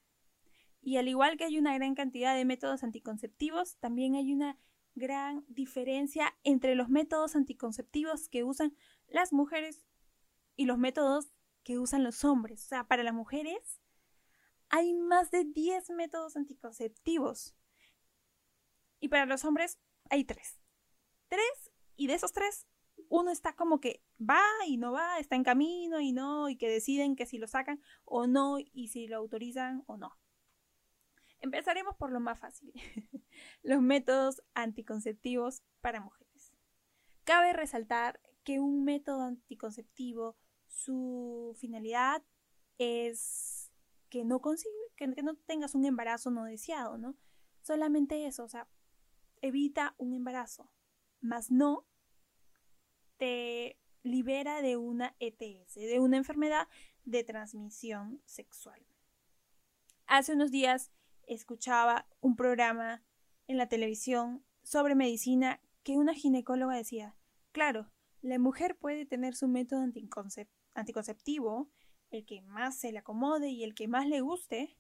Y 0.82 0.96
al 0.96 1.08
igual 1.08 1.36
que 1.36 1.44
hay 1.44 1.58
una 1.58 1.74
gran 1.74 1.94
cantidad 1.94 2.36
de 2.36 2.44
métodos 2.44 2.82
anticonceptivos, 2.82 3.76
también 3.78 4.14
hay 4.14 4.32
una 4.32 4.58
gran 4.94 5.44
diferencia 5.48 6.34
entre 6.42 6.74
los 6.74 6.88
métodos 6.88 7.34
anticonceptivos 7.34 8.28
que 8.28 8.44
usan 8.44 8.76
las 9.08 9.32
mujeres 9.32 9.86
y 10.54 10.66
los 10.66 10.78
métodos 10.78 11.32
que 11.62 11.78
usan 11.78 12.04
los 12.04 12.24
hombres. 12.24 12.64
O 12.64 12.68
sea, 12.68 12.84
para 12.84 13.02
las 13.02 13.14
mujeres 13.14 13.80
hay 14.72 14.94
más 14.94 15.30
de 15.30 15.44
10 15.44 15.90
métodos 15.90 16.34
anticonceptivos. 16.34 17.54
Y 19.00 19.08
para 19.08 19.26
los 19.26 19.44
hombres 19.44 19.78
hay 20.08 20.24
3. 20.24 20.60
3 21.28 21.42
y 21.96 22.06
de 22.06 22.14
esos 22.14 22.32
3 22.32 22.66
uno 23.10 23.30
está 23.30 23.54
como 23.54 23.80
que 23.80 24.02
va 24.18 24.42
y 24.66 24.78
no 24.78 24.92
va, 24.92 25.18
está 25.18 25.36
en 25.36 25.44
camino 25.44 26.00
y 26.00 26.12
no, 26.12 26.48
y 26.48 26.56
que 26.56 26.70
deciden 26.70 27.16
que 27.16 27.26
si 27.26 27.36
lo 27.36 27.46
sacan 27.46 27.82
o 28.04 28.26
no, 28.26 28.56
y 28.58 28.88
si 28.88 29.06
lo 29.06 29.18
autorizan 29.18 29.84
o 29.86 29.98
no. 29.98 30.18
Empezaremos 31.40 31.94
por 31.96 32.10
lo 32.10 32.20
más 32.20 32.38
fácil, 32.38 32.72
los 33.62 33.82
métodos 33.82 34.42
anticonceptivos 34.54 35.62
para 35.82 36.00
mujeres. 36.00 36.54
Cabe 37.24 37.52
resaltar 37.52 38.20
que 38.44 38.60
un 38.60 38.84
método 38.84 39.22
anticonceptivo, 39.22 40.36
su 40.66 41.54
finalidad 41.58 42.22
es 42.78 43.51
que 44.12 44.26
no 44.26 44.42
consigue, 44.42 44.74
que, 44.94 45.06
no 45.06 45.36
tengas 45.46 45.74
un 45.74 45.86
embarazo 45.86 46.30
no 46.30 46.44
deseado, 46.44 46.98
¿no? 46.98 47.16
Solamente 47.62 48.26
eso, 48.26 48.44
o 48.44 48.48
sea, 48.48 48.68
evita 49.40 49.94
un 49.96 50.12
embarazo, 50.12 50.70
más 51.22 51.50
no 51.50 51.86
te 53.16 53.80
libera 54.02 54.60
de 54.60 54.76
una 54.76 55.16
ETS, 55.18 55.76
de 55.76 55.98
una 55.98 56.18
enfermedad 56.18 56.68
de 57.04 57.24
transmisión 57.24 58.20
sexual. 58.26 58.86
Hace 60.06 60.34
unos 60.34 60.50
días 60.50 60.92
escuchaba 61.26 62.06
un 62.20 62.36
programa 62.36 63.02
en 63.46 63.56
la 63.56 63.70
televisión 63.70 64.44
sobre 64.62 64.94
medicina 64.94 65.62
que 65.84 65.96
una 65.96 66.12
ginecóloga 66.12 66.76
decía, 66.76 67.16
claro, 67.50 67.90
la 68.20 68.38
mujer 68.38 68.76
puede 68.76 69.06
tener 69.06 69.34
su 69.34 69.48
método 69.48 69.82
anticonceptivo 70.74 71.70
el 72.12 72.26
que 72.26 72.42
más 72.42 72.78
se 72.78 72.92
le 72.92 72.98
acomode 72.98 73.48
y 73.48 73.64
el 73.64 73.74
que 73.74 73.88
más 73.88 74.06
le 74.06 74.20
guste. 74.20 74.76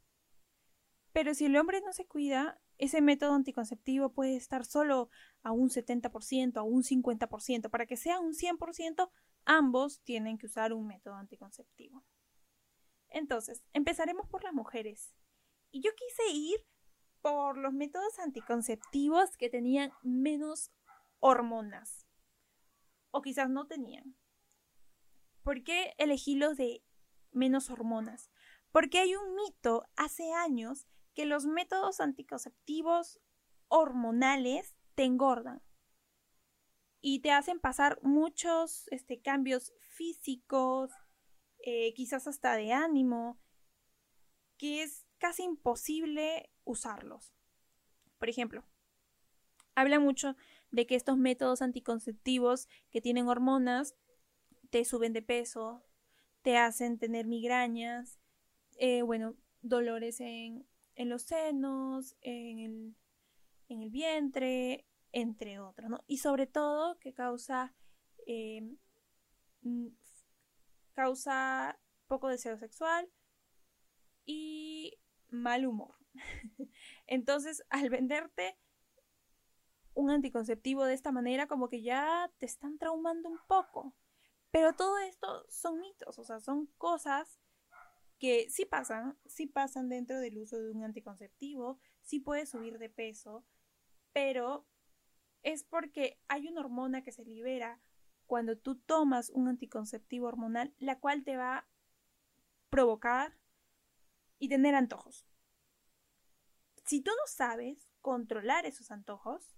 Pero 1.12 1.34
si 1.34 1.46
el 1.46 1.56
hombre 1.56 1.80
no 1.80 1.92
se 1.92 2.06
cuida, 2.06 2.60
ese 2.78 3.00
método 3.00 3.34
anticonceptivo 3.34 4.12
puede 4.12 4.36
estar 4.36 4.64
solo 4.64 5.10
a 5.42 5.52
un 5.52 5.68
70%, 5.68 6.56
a 6.56 6.62
un 6.62 6.82
50%. 6.82 7.70
Para 7.70 7.86
que 7.86 7.96
sea 7.96 8.18
un 8.18 8.32
100%, 8.32 9.10
ambos 9.44 10.02
tienen 10.02 10.38
que 10.38 10.46
usar 10.46 10.72
un 10.72 10.86
método 10.86 11.14
anticonceptivo. 11.14 12.04
Entonces, 13.08 13.62
empezaremos 13.72 14.28
por 14.28 14.42
las 14.42 14.54
mujeres. 14.54 15.14
Y 15.70 15.82
yo 15.82 15.90
quise 15.94 16.32
ir 16.32 16.66
por 17.20 17.56
los 17.58 17.72
métodos 17.72 18.18
anticonceptivos 18.18 19.36
que 19.36 19.48
tenían 19.48 19.92
menos 20.02 20.72
hormonas. 21.20 22.06
O 23.10 23.22
quizás 23.22 23.50
no 23.50 23.66
tenían. 23.66 24.16
¿Por 25.42 25.62
qué 25.62 25.94
elegí 25.98 26.36
los 26.36 26.56
de 26.56 26.82
menos 27.32 27.70
hormonas. 27.70 28.30
Porque 28.70 28.98
hay 28.98 29.14
un 29.14 29.34
mito 29.34 29.84
hace 29.96 30.32
años 30.32 30.86
que 31.14 31.26
los 31.26 31.46
métodos 31.46 32.00
anticonceptivos 32.00 33.20
hormonales 33.68 34.74
te 34.94 35.04
engordan 35.04 35.62
y 37.00 37.20
te 37.20 37.32
hacen 37.32 37.58
pasar 37.58 37.98
muchos 38.02 38.86
este, 38.88 39.20
cambios 39.20 39.72
físicos, 39.80 40.92
eh, 41.58 41.92
quizás 41.94 42.26
hasta 42.28 42.54
de 42.54 42.72
ánimo, 42.72 43.40
que 44.56 44.82
es 44.82 45.04
casi 45.18 45.42
imposible 45.42 46.50
usarlos. 46.64 47.34
Por 48.18 48.28
ejemplo, 48.28 48.64
habla 49.74 49.98
mucho 49.98 50.36
de 50.70 50.86
que 50.86 50.94
estos 50.94 51.18
métodos 51.18 51.60
anticonceptivos 51.60 52.68
que 52.90 53.00
tienen 53.00 53.28
hormonas 53.28 53.96
te 54.70 54.84
suben 54.84 55.12
de 55.12 55.22
peso, 55.22 55.84
te 56.42 56.56
hacen 56.56 56.98
tener 56.98 57.26
migrañas, 57.26 58.18
eh, 58.76 59.02
bueno, 59.02 59.36
dolores 59.60 60.20
en, 60.20 60.66
los 60.96 61.22
senos, 61.22 62.16
en 62.20 62.58
el, 62.58 62.96
en 63.68 63.82
el, 63.82 63.90
vientre, 63.90 64.86
entre 65.12 65.58
otros, 65.60 65.88
¿no? 65.90 66.04
Y 66.06 66.18
sobre 66.18 66.46
todo 66.46 66.98
que 66.98 67.12
causa, 67.12 67.74
em, 68.26 68.76
causa 70.92 71.78
poco 72.06 72.28
deseo 72.28 72.58
sexual 72.58 73.08
y 74.24 74.98
mal 75.30 75.66
humor. 75.66 75.94
Entonces, 77.06 77.64
al 77.70 77.88
venderte 77.90 78.58
un 79.94 80.10
anticonceptivo 80.10 80.84
de 80.84 80.94
esta 80.94 81.12
manera, 81.12 81.46
como 81.46 81.68
que 81.68 81.82
ya 81.82 82.30
te 82.38 82.46
están 82.46 82.78
traumando 82.78 83.28
un 83.28 83.38
poco. 83.46 83.94
Pero 84.52 84.74
todo 84.74 84.98
esto 84.98 85.44
son 85.48 85.80
mitos, 85.80 86.18
o 86.18 86.24
sea, 86.24 86.38
son 86.38 86.66
cosas 86.78 87.40
que 88.18 88.48
sí 88.50 88.66
pasan, 88.66 89.18
sí 89.26 89.46
pasan 89.46 89.88
dentro 89.88 90.20
del 90.20 90.38
uso 90.38 90.58
de 90.58 90.70
un 90.70 90.84
anticonceptivo, 90.84 91.80
sí 92.02 92.20
puedes 92.20 92.50
subir 92.50 92.78
de 92.78 92.90
peso, 92.90 93.44
pero 94.12 94.68
es 95.42 95.64
porque 95.64 96.20
hay 96.28 96.46
una 96.46 96.60
hormona 96.60 97.02
que 97.02 97.12
se 97.12 97.24
libera 97.24 97.80
cuando 98.26 98.56
tú 98.56 98.76
tomas 98.76 99.30
un 99.30 99.48
anticonceptivo 99.48 100.28
hormonal, 100.28 100.74
la 100.78 101.00
cual 101.00 101.24
te 101.24 101.36
va 101.36 101.56
a 101.56 101.68
provocar 102.68 103.36
y 104.38 104.48
tener 104.48 104.74
antojos. 104.74 105.26
Si 106.84 107.00
tú 107.00 107.10
no 107.10 107.26
sabes 107.26 107.88
controlar 108.02 108.66
esos 108.66 108.90
antojos, 108.90 109.56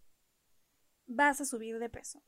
vas 1.07 1.41
a 1.41 1.45
subir 1.45 1.79
de 1.81 1.91
peso. 1.91 2.23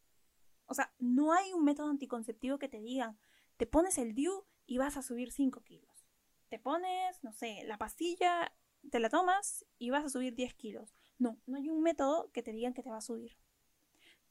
O 0.66 0.74
sea, 0.74 0.92
no 0.98 1.32
hay 1.32 1.52
un 1.52 1.64
método 1.64 1.88
anticonceptivo 1.88 2.58
que 2.58 2.68
te 2.68 2.80
digan, 2.80 3.18
te 3.56 3.66
pones 3.66 3.98
el 3.98 4.14
DIU 4.14 4.44
y 4.66 4.78
vas 4.78 4.96
a 4.96 5.02
subir 5.02 5.32
5 5.32 5.62
kilos. 5.62 6.08
Te 6.48 6.58
pones, 6.58 7.22
no 7.22 7.32
sé, 7.32 7.62
la 7.64 7.78
pastilla, 7.78 8.52
te 8.90 9.00
la 9.00 9.08
tomas 9.08 9.64
y 9.78 9.90
vas 9.90 10.04
a 10.04 10.08
subir 10.08 10.34
10 10.34 10.54
kilos. 10.54 10.94
No, 11.18 11.38
no 11.46 11.56
hay 11.56 11.68
un 11.68 11.82
método 11.82 12.30
que 12.32 12.42
te 12.42 12.52
digan 12.52 12.74
que 12.74 12.82
te 12.82 12.90
va 12.90 12.98
a 12.98 13.02
subir. 13.02 13.36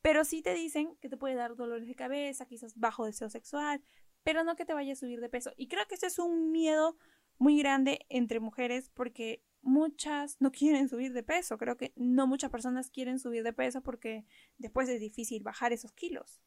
Pero 0.02 0.24
sí 0.24 0.42
te 0.42 0.54
dicen 0.54 0.96
que 0.98 1.10
te 1.10 1.18
puede 1.18 1.36
dar 1.36 1.56
dolores 1.56 1.88
de 1.88 1.96
cabeza, 1.96 2.46
quizás 2.46 2.78
bajo 2.78 3.06
deseo 3.06 3.30
sexual, 3.30 3.82
pero 4.24 4.44
no 4.44 4.56
que 4.56 4.66
te 4.66 4.74
vaya 4.74 4.94
a 4.94 4.96
subir 4.96 5.20
de 5.20 5.30
peso. 5.30 5.52
Y 5.58 5.68
creo 5.68 5.88
que 5.88 5.96
ese 5.96 6.08
es 6.08 6.20
un 6.20 6.52
miedo 6.52 6.98
muy 7.38 7.58
grande 7.58 8.06
entre 8.10 8.40
mujeres 8.40 8.90
porque 8.94 9.44
muchas 9.66 10.40
no 10.40 10.52
quieren 10.52 10.88
subir 10.88 11.12
de 11.12 11.24
peso. 11.24 11.58
Creo 11.58 11.76
que 11.76 11.92
no 11.96 12.28
muchas 12.28 12.52
personas 12.52 12.90
quieren 12.90 13.20
subir 13.20 13.44
de 13.44 13.52
peso 13.52 13.82
porque 13.82 14.26
después 14.58 14.88
es 14.88 15.00
difícil 15.00 15.44
bajar 15.44 15.74
esos 15.74 15.92
kilos. 15.92 16.40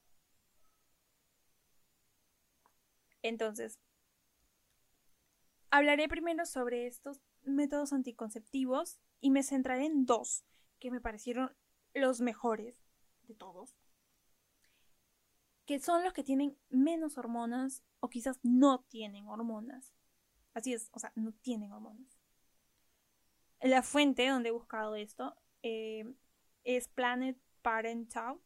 Entonces, 3.23 3.79
hablaré 5.71 6.09
primero 6.09 6.47
sobre 6.47 6.87
estos 6.87 7.21
métodos 7.43 7.93
anticonceptivos 7.93 8.99
y 9.21 9.31
me 9.31 9.43
centraré 9.43 9.87
en 9.87 10.07
dos 10.07 10.45
que 10.79 10.91
me 10.91 11.01
parecieron 11.01 11.55
los 11.95 12.21
mejores 12.21 12.79
de 13.23 13.35
todos, 13.35 13.75
que 15.67 15.81
son 15.81 16.05
los 16.05 16.13
que 16.13 16.23
tienen 16.23 16.57
menos 16.69 17.19
hormonas 17.19 17.83
o 17.99 18.09
quizás 18.09 18.39
no 18.45 18.85
tienen 18.85 19.27
hormonas. 19.27 19.93
Así 20.55 20.73
es, 20.73 20.89
o 20.93 21.01
sea, 21.01 21.13
no 21.17 21.33
tienen 21.33 21.73
hormonas. 21.73 22.18
La 23.61 23.83
fuente 23.83 24.29
donde 24.29 24.51
he 24.51 24.53
buscado 24.53 24.95
esto 24.95 25.37
eh, 25.63 26.05
es 26.65 26.89
Planet 26.89 27.37
Parentout 27.63 28.41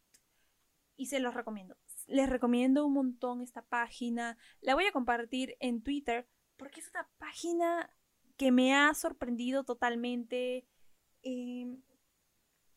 y 0.97 1.07
se 1.07 1.21
los 1.21 1.35
recomiendo. 1.35 1.77
Les 2.07 2.29
recomiendo 2.29 2.87
un 2.87 2.95
montón 2.95 3.43
esta 3.43 3.63
página. 3.63 4.39
La 4.61 4.75
voy 4.75 4.87
a 4.87 4.93
compartir 4.93 5.57
en 5.61 5.83
Twitter 5.83 6.29
porque 6.57 6.81
es 6.81 6.89
una 6.91 7.09
página 7.19 7.91
que 8.37 8.53
me 8.53 8.75
ha 8.75 8.95
sorprendido 8.95 9.65
totalmente. 9.65 10.67
Eh, 11.23 11.79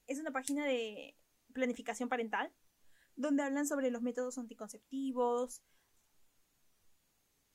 es 0.08 0.20
una 0.20 0.32
página 0.32 0.66
de 0.66 1.18
planificación 1.54 2.10
parental 2.10 2.54
donde 3.16 3.44
hablan 3.44 3.66
sobre 3.66 3.92
los 3.92 4.02
métodos 4.02 4.38
anticonceptivos, 4.38 5.62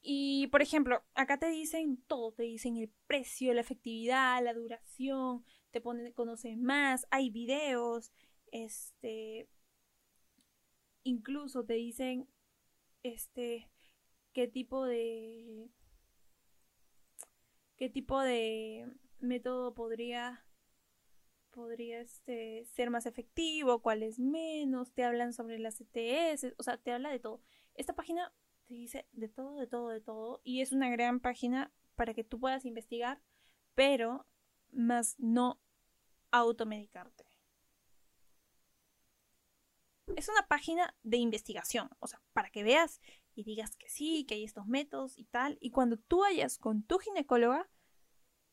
y, 0.03 0.47
por 0.49 0.63
ejemplo, 0.63 1.03
acá 1.15 1.39
te 1.39 1.49
dicen 1.49 2.03
todo, 2.07 2.33
te 2.33 2.45
dicen 2.45 2.77
el 2.79 2.91
precio, 3.07 3.53
la 3.53 3.61
efectividad, 3.61 4.43
la 4.43 4.55
duración, 4.55 5.45
te 5.71 5.81
ponen, 5.81 6.13
conocer 6.13 6.57
más, 6.57 7.07
hay 7.11 7.31
videos, 7.31 8.11
este, 8.51 9.49
incluso 11.03 11.65
te 11.65 11.75
dicen, 11.75 12.29
este, 13.03 13.71
qué 14.33 14.49
tipo 14.49 14.87
de, 14.87 15.69
qué 17.77 17.91
tipo 17.91 18.21
de 18.21 18.91
método 19.21 19.75
podría, 19.75 20.47
podría, 21.51 22.01
este, 22.01 22.65
ser 22.73 22.89
más 22.91 23.05
efectivo, 23.05 23.83
cuál 23.83 24.03
es 24.03 24.19
menos, 24.19 24.93
te 24.93 25.05
hablan 25.05 25.35
sobre 25.35 25.59
las 25.59 25.79
ETS, 25.81 26.55
o 26.57 26.63
sea, 26.63 26.79
te 26.79 26.93
habla 26.93 27.11
de 27.11 27.21
todo. 27.21 27.43
Esta 27.75 27.95
página 27.95 28.33
dice 28.77 29.07
de 29.13 29.29
todo, 29.29 29.57
de 29.57 29.67
todo, 29.67 29.89
de 29.89 30.01
todo. 30.01 30.41
Y 30.45 30.61
es 30.61 30.73
una 30.73 30.89
gran 30.91 31.21
página 31.21 31.73
para 31.95 32.15
que 32.15 32.25
tú 32.25 32.39
puedas 32.41 32.65
investigar, 32.65 33.23
pero 33.75 34.27
más 34.73 35.17
no 35.19 35.61
automedicarte. 36.31 37.27
Es 40.17 40.29
una 40.29 40.47
página 40.49 40.97
de 41.03 41.19
investigación, 41.19 41.89
o 42.01 42.07
sea, 42.07 42.21
para 42.33 42.51
que 42.51 42.65
veas 42.65 43.01
y 43.35 43.45
digas 43.45 43.77
que 43.77 43.89
sí, 43.89 44.25
que 44.25 44.35
hay 44.35 44.45
estos 44.45 44.67
métodos 44.67 45.17
y 45.19 45.25
tal. 45.25 45.57
Y 45.61 45.71
cuando 45.71 45.99
tú 45.99 46.21
vayas 46.21 46.59
con 46.59 46.83
tu 46.83 46.99
ginecóloga, 46.99 47.69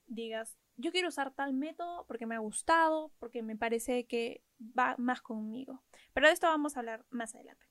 digas, 0.05 0.57
yo 0.75 0.91
quiero 0.91 1.07
usar 1.07 1.33
tal 1.33 1.53
método 1.53 2.05
porque 2.05 2.27
me 2.27 2.35
ha 2.35 2.39
gustado, 2.39 3.11
porque 3.17 3.41
me 3.41 3.55
parece 3.55 4.05
que 4.05 4.43
va 4.59 4.95
más 4.99 5.21
conmigo. 5.21 5.83
Pero 6.13 6.27
de 6.27 6.33
esto 6.33 6.47
vamos 6.47 6.75
a 6.75 6.79
hablar 6.79 7.05
más 7.09 7.33
adelante 7.33 7.65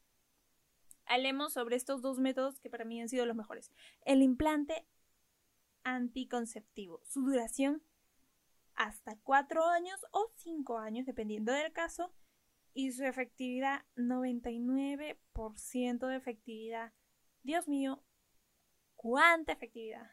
hablemos 1.06 1.52
sobre 1.52 1.76
estos 1.76 2.02
dos 2.02 2.18
métodos 2.18 2.58
que 2.60 2.70
para 2.70 2.84
mí 2.84 3.00
han 3.00 3.08
sido 3.08 3.26
los 3.26 3.36
mejores. 3.36 3.72
El 4.04 4.22
implante 4.22 4.86
anticonceptivo. 5.82 7.00
Su 7.04 7.22
duración 7.22 7.82
hasta 8.74 9.16
cuatro 9.22 9.64
años 9.66 10.04
o 10.10 10.30
cinco 10.36 10.78
años, 10.78 11.06
dependiendo 11.06 11.52
del 11.52 11.72
caso. 11.72 12.12
Y 12.74 12.92
su 12.92 13.04
efectividad, 13.04 13.84
99% 13.96 16.06
de 16.06 16.16
efectividad. 16.16 16.92
Dios 17.42 17.68
mío, 17.68 18.04
cuánta 18.96 19.52
efectividad. 19.52 20.10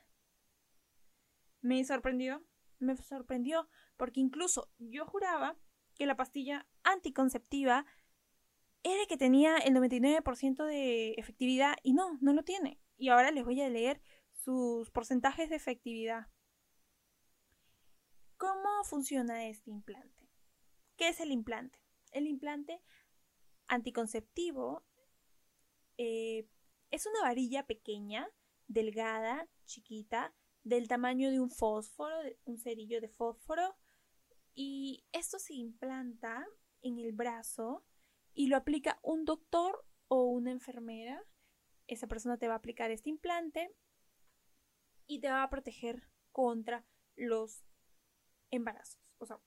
Me 1.62 1.84
sorprendió, 1.84 2.46
me 2.80 2.96
sorprendió, 2.96 3.68
porque 3.98 4.22
incluso 4.22 4.72
yo 4.78 5.06
juraba 5.06 5.58
que 5.96 6.06
la 6.06 6.16
pastilla 6.16 6.66
anticonceptiva 6.84 7.86
era 8.84 9.06
que 9.08 9.18
tenía 9.18 9.58
el 9.58 9.74
99% 9.74 10.66
de 10.66 11.14
efectividad 11.14 11.76
y 11.84 11.94
no, 11.94 12.18
no 12.22 12.34
lo 12.34 12.44
tiene. 12.44 12.80
Y 12.98 13.10
ahora 13.10 13.32
les 13.32 13.46
voy 13.46 13.62
a 13.62 13.70
leer 13.70 14.02
sus 14.32 14.90
porcentajes 14.92 15.50
de 15.50 15.56
efectividad. 15.56 16.28
¿Cómo 18.38 18.84
funciona 18.84 19.48
este 19.48 19.72
implante? 19.72 20.30
¿Qué 20.98 21.08
es 21.08 21.20
el 21.22 21.32
implante? 21.32 21.80
El 22.12 22.28
implante 22.28 22.82
anticonceptivo 23.68 24.84
eh, 25.98 26.48
es 26.92 27.06
una 27.06 27.22
varilla 27.22 27.66
pequeña, 27.66 28.30
delgada, 28.68 29.48
chiquita, 29.66 30.36
del 30.64 30.88
tamaño 30.88 31.32
de 31.32 31.40
un 31.40 31.50
fósforo, 31.50 32.16
un 32.46 32.58
cerillo 32.58 33.02
de 33.02 33.10
fósforo, 33.10 33.76
y 34.54 35.06
esto 35.12 35.40
se 35.40 35.54
implanta 35.54 36.46
en 36.82 37.00
el 37.00 37.14
brazo 37.14 37.84
y 38.34 38.48
lo 38.48 38.58
aplica 38.58 39.00
un 39.04 39.26
doctor 39.26 39.86
o 40.08 40.24
una 40.24 40.52
enfermera. 40.52 41.24
Esa 41.88 42.08
persona 42.08 42.38
te 42.38 42.48
va 42.48 42.56
a 42.56 42.58
aplicar 42.58 42.92
este 42.92 43.10
implante 43.10 43.76
y 45.08 45.20
te 45.20 45.30
va 45.30 45.44
a 45.44 45.50
proteger 45.50 46.10
contra 46.32 46.86
los 47.16 47.64
embarazos. 48.52 49.02
O 49.18 49.26
sea, 49.26 49.40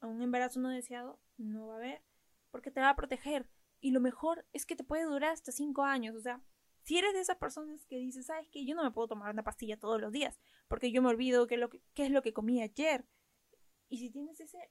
un 0.00 0.22
embarazo 0.22 0.60
no 0.60 0.68
deseado 0.70 1.20
no 1.36 1.68
va 1.68 1.74
a 1.74 1.78
haber 1.78 2.02
porque 2.50 2.70
te 2.70 2.80
va 2.80 2.90
a 2.90 2.96
proteger. 2.96 3.48
Y 3.80 3.90
lo 3.90 4.00
mejor 4.00 4.46
es 4.52 4.66
que 4.66 4.76
te 4.76 4.84
puede 4.84 5.04
durar 5.04 5.30
hasta 5.30 5.52
5 5.52 5.82
años. 5.82 6.14
O 6.16 6.20
sea, 6.20 6.42
si 6.82 6.98
eres 6.98 7.14
de 7.14 7.20
esas 7.20 7.36
personas 7.36 7.86
que 7.86 7.96
dices, 7.96 8.26
sabes 8.26 8.48
que 8.48 8.64
yo 8.64 8.74
no 8.74 8.82
me 8.82 8.90
puedo 8.90 9.08
tomar 9.08 9.32
una 9.32 9.44
pastilla 9.44 9.78
todos 9.78 10.00
los 10.00 10.12
días 10.12 10.38
porque 10.68 10.90
yo 10.90 11.02
me 11.02 11.08
olvido 11.08 11.46
qué, 11.46 11.56
lo 11.56 11.68
que, 11.68 11.82
qué 11.94 12.06
es 12.06 12.10
lo 12.10 12.22
que 12.22 12.32
comí 12.32 12.62
ayer. 12.62 13.06
Y 13.88 13.98
si 13.98 14.10
tienes 14.10 14.40
ese 14.40 14.70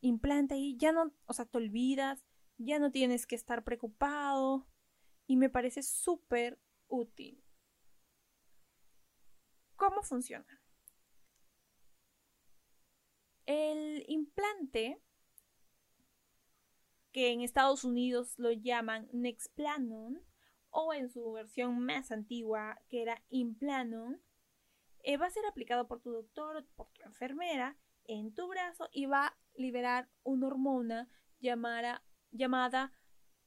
implante 0.00 0.54
ahí, 0.54 0.76
ya 0.76 0.92
no, 0.92 1.12
o 1.26 1.32
sea, 1.32 1.46
te 1.46 1.58
olvidas, 1.58 2.24
ya 2.64 2.78
no 2.78 2.90
tienes 2.90 3.26
que 3.26 3.34
estar 3.34 3.64
preocupado 3.64 4.66
y 5.26 5.36
me 5.36 5.50
parece 5.50 5.82
súper 5.82 6.60
útil. 6.88 7.42
¿Cómo 9.76 10.02
funciona? 10.02 10.60
El 13.46 14.04
implante, 14.08 15.02
que 17.10 17.32
en 17.32 17.40
Estados 17.40 17.84
Unidos 17.84 18.38
lo 18.38 18.52
llaman 18.52 19.08
Nexplanon, 19.12 20.24
o 20.70 20.94
en 20.94 21.10
su 21.10 21.32
versión 21.32 21.80
más 21.80 22.10
antigua, 22.10 22.80
que 22.88 23.02
era 23.02 23.22
Implanon, 23.28 24.22
eh, 25.00 25.16
va 25.16 25.26
a 25.26 25.30
ser 25.30 25.44
aplicado 25.46 25.86
por 25.86 26.00
tu 26.00 26.12
doctor 26.12 26.56
o 26.56 26.64
por 26.76 26.88
tu 26.92 27.02
enfermera 27.02 27.76
en 28.04 28.34
tu 28.34 28.48
brazo 28.48 28.88
y 28.92 29.06
va 29.06 29.26
a 29.26 29.38
liberar 29.54 30.08
una 30.22 30.46
hormona 30.46 31.10
llamada 31.40 32.02
llamada 32.32 32.92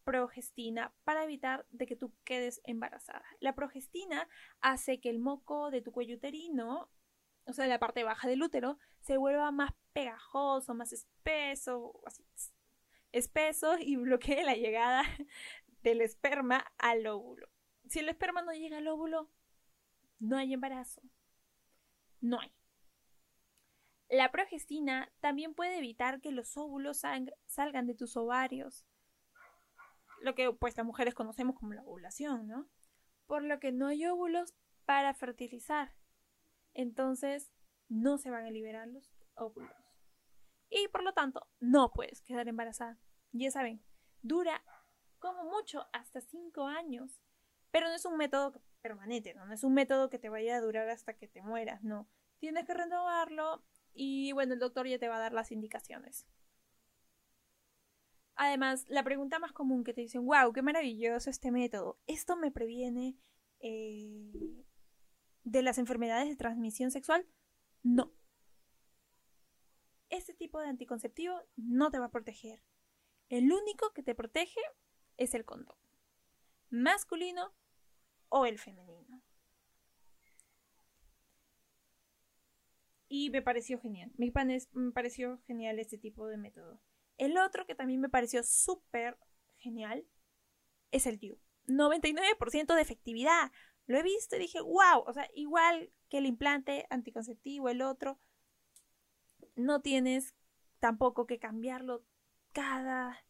progestina 0.03 0.93
para 1.03 1.23
evitar 1.23 1.65
de 1.71 1.87
que 1.87 1.95
tú 1.95 2.13
quedes 2.23 2.61
embarazada. 2.63 3.25
La 3.39 3.55
progestina 3.55 4.29
hace 4.61 5.01
que 5.01 5.09
el 5.09 5.19
moco 5.19 5.71
de 5.71 5.81
tu 5.81 5.91
cuello 5.91 6.15
uterino, 6.15 6.89
o 7.45 7.53
sea, 7.53 7.67
la 7.67 7.79
parte 7.79 8.03
baja 8.03 8.27
del 8.27 8.43
útero, 8.43 8.77
se 9.01 9.17
vuelva 9.17 9.51
más 9.51 9.71
pegajoso, 9.93 10.73
más 10.73 10.93
espeso, 10.93 11.99
así, 12.05 12.23
espeso 13.11 13.77
y 13.79 13.95
bloquee 13.97 14.43
la 14.43 14.55
llegada 14.55 15.03
del 15.83 16.01
esperma 16.01 16.65
al 16.77 17.05
óvulo. 17.07 17.47
Si 17.87 17.99
el 17.99 18.09
esperma 18.09 18.41
no 18.41 18.51
llega 18.51 18.77
al 18.77 18.87
óvulo, 18.87 19.29
no 20.19 20.37
hay 20.37 20.53
embarazo. 20.53 21.01
no 22.21 22.39
hay. 22.39 22.51
La 24.09 24.31
progestina 24.31 25.11
también 25.19 25.55
puede 25.55 25.77
evitar 25.77 26.21
que 26.21 26.31
los 26.31 26.55
óvulos 26.57 27.01
salgan 27.47 27.87
de 27.87 27.95
tus 27.95 28.15
ovarios, 28.17 28.85
lo 30.21 30.35
que 30.35 30.51
pues 30.53 30.77
las 30.77 30.85
mujeres 30.85 31.13
conocemos 31.13 31.55
como 31.55 31.73
la 31.73 31.83
ovulación, 31.83 32.47
¿no? 32.47 32.67
Por 33.25 33.43
lo 33.43 33.59
que 33.59 33.71
no 33.71 33.87
hay 33.87 34.05
óvulos 34.05 34.53
para 34.85 35.13
fertilizar. 35.13 35.95
Entonces, 36.73 37.51
no 37.89 38.17
se 38.17 38.29
van 38.29 38.45
a 38.45 38.51
liberar 38.51 38.87
los 38.87 39.11
óvulos. 39.35 39.71
Y 40.69 40.87
por 40.89 41.03
lo 41.03 41.13
tanto, 41.13 41.47
no 41.59 41.91
puedes 41.91 42.21
quedar 42.21 42.47
embarazada. 42.47 42.99
Ya 43.31 43.51
saben, 43.51 43.83
dura 44.21 44.63
como 45.19 45.45
mucho 45.45 45.87
hasta 45.93 46.21
5 46.21 46.65
años. 46.67 47.21
Pero 47.71 47.87
no 47.87 47.95
es 47.95 48.05
un 48.05 48.17
método 48.17 48.61
permanente, 48.81 49.33
¿no? 49.33 49.45
no 49.45 49.53
es 49.53 49.63
un 49.63 49.73
método 49.73 50.09
que 50.09 50.19
te 50.19 50.29
vaya 50.29 50.55
a 50.55 50.61
durar 50.61 50.89
hasta 50.89 51.17
que 51.17 51.27
te 51.27 51.41
mueras, 51.41 51.83
no. 51.83 52.07
Tienes 52.39 52.65
que 52.65 52.73
renovarlo 52.73 53.65
y 53.95 54.31
bueno, 54.33 54.53
el 54.53 54.59
doctor 54.59 54.87
ya 54.87 54.99
te 54.99 55.07
va 55.07 55.17
a 55.17 55.21
dar 55.21 55.33
las 55.33 55.51
indicaciones. 55.51 56.27
Además, 58.35 58.85
la 58.89 59.03
pregunta 59.03 59.39
más 59.39 59.53
común 59.53 59.83
que 59.83 59.93
te 59.93 60.01
dicen, 60.01 60.25
wow, 60.25 60.51
qué 60.51 60.61
maravilloso 60.61 61.29
este 61.29 61.51
método. 61.51 61.97
¿Esto 62.05 62.35
me 62.35 62.51
previene 62.51 63.17
eh, 63.59 64.65
de 65.43 65.61
las 65.61 65.77
enfermedades 65.77 66.27
de 66.27 66.35
transmisión 66.35 66.91
sexual? 66.91 67.25
No. 67.81 68.11
Este 70.09 70.33
tipo 70.33 70.59
de 70.59 70.67
anticonceptivo 70.67 71.39
no 71.55 71.89
te 71.91 71.99
va 71.99 72.05
a 72.05 72.11
proteger. 72.11 72.61
El 73.29 73.51
único 73.51 73.93
que 73.93 74.03
te 74.03 74.15
protege 74.15 74.59
es 75.17 75.33
el 75.33 75.45
condón. 75.45 75.77
Masculino 76.69 77.53
o 78.27 78.45
el 78.45 78.59
femenino. 78.59 79.14
Y 83.17 83.29
me 83.29 83.41
pareció 83.41 83.79
genial. 83.79 84.11
Me, 84.17 84.29
me 84.73 84.91
pareció 84.91 85.39
genial 85.47 85.79
este 85.79 85.97
tipo 85.97 86.27
de 86.27 86.35
método. 86.35 86.81
El 87.17 87.37
otro 87.37 87.65
que 87.65 87.73
también 87.73 88.01
me 88.01 88.09
pareció 88.09 88.43
súper 88.43 89.17
genial 89.55 90.05
es 90.91 91.05
el 91.05 91.17
DIU. 91.17 91.39
99% 91.65 92.75
de 92.75 92.81
efectividad. 92.81 93.53
Lo 93.87 93.97
he 93.97 94.03
visto 94.03 94.35
y 94.35 94.39
dije, 94.39 94.59
wow, 94.59 95.05
o 95.07 95.13
sea, 95.13 95.29
igual 95.33 95.93
que 96.09 96.17
el 96.17 96.25
implante 96.25 96.87
anticonceptivo, 96.89 97.69
el 97.69 97.81
otro, 97.83 98.19
no 99.55 99.79
tienes 99.79 100.35
tampoco 100.79 101.25
que 101.25 101.39
cambiarlo 101.39 102.03
cada, 102.51 103.25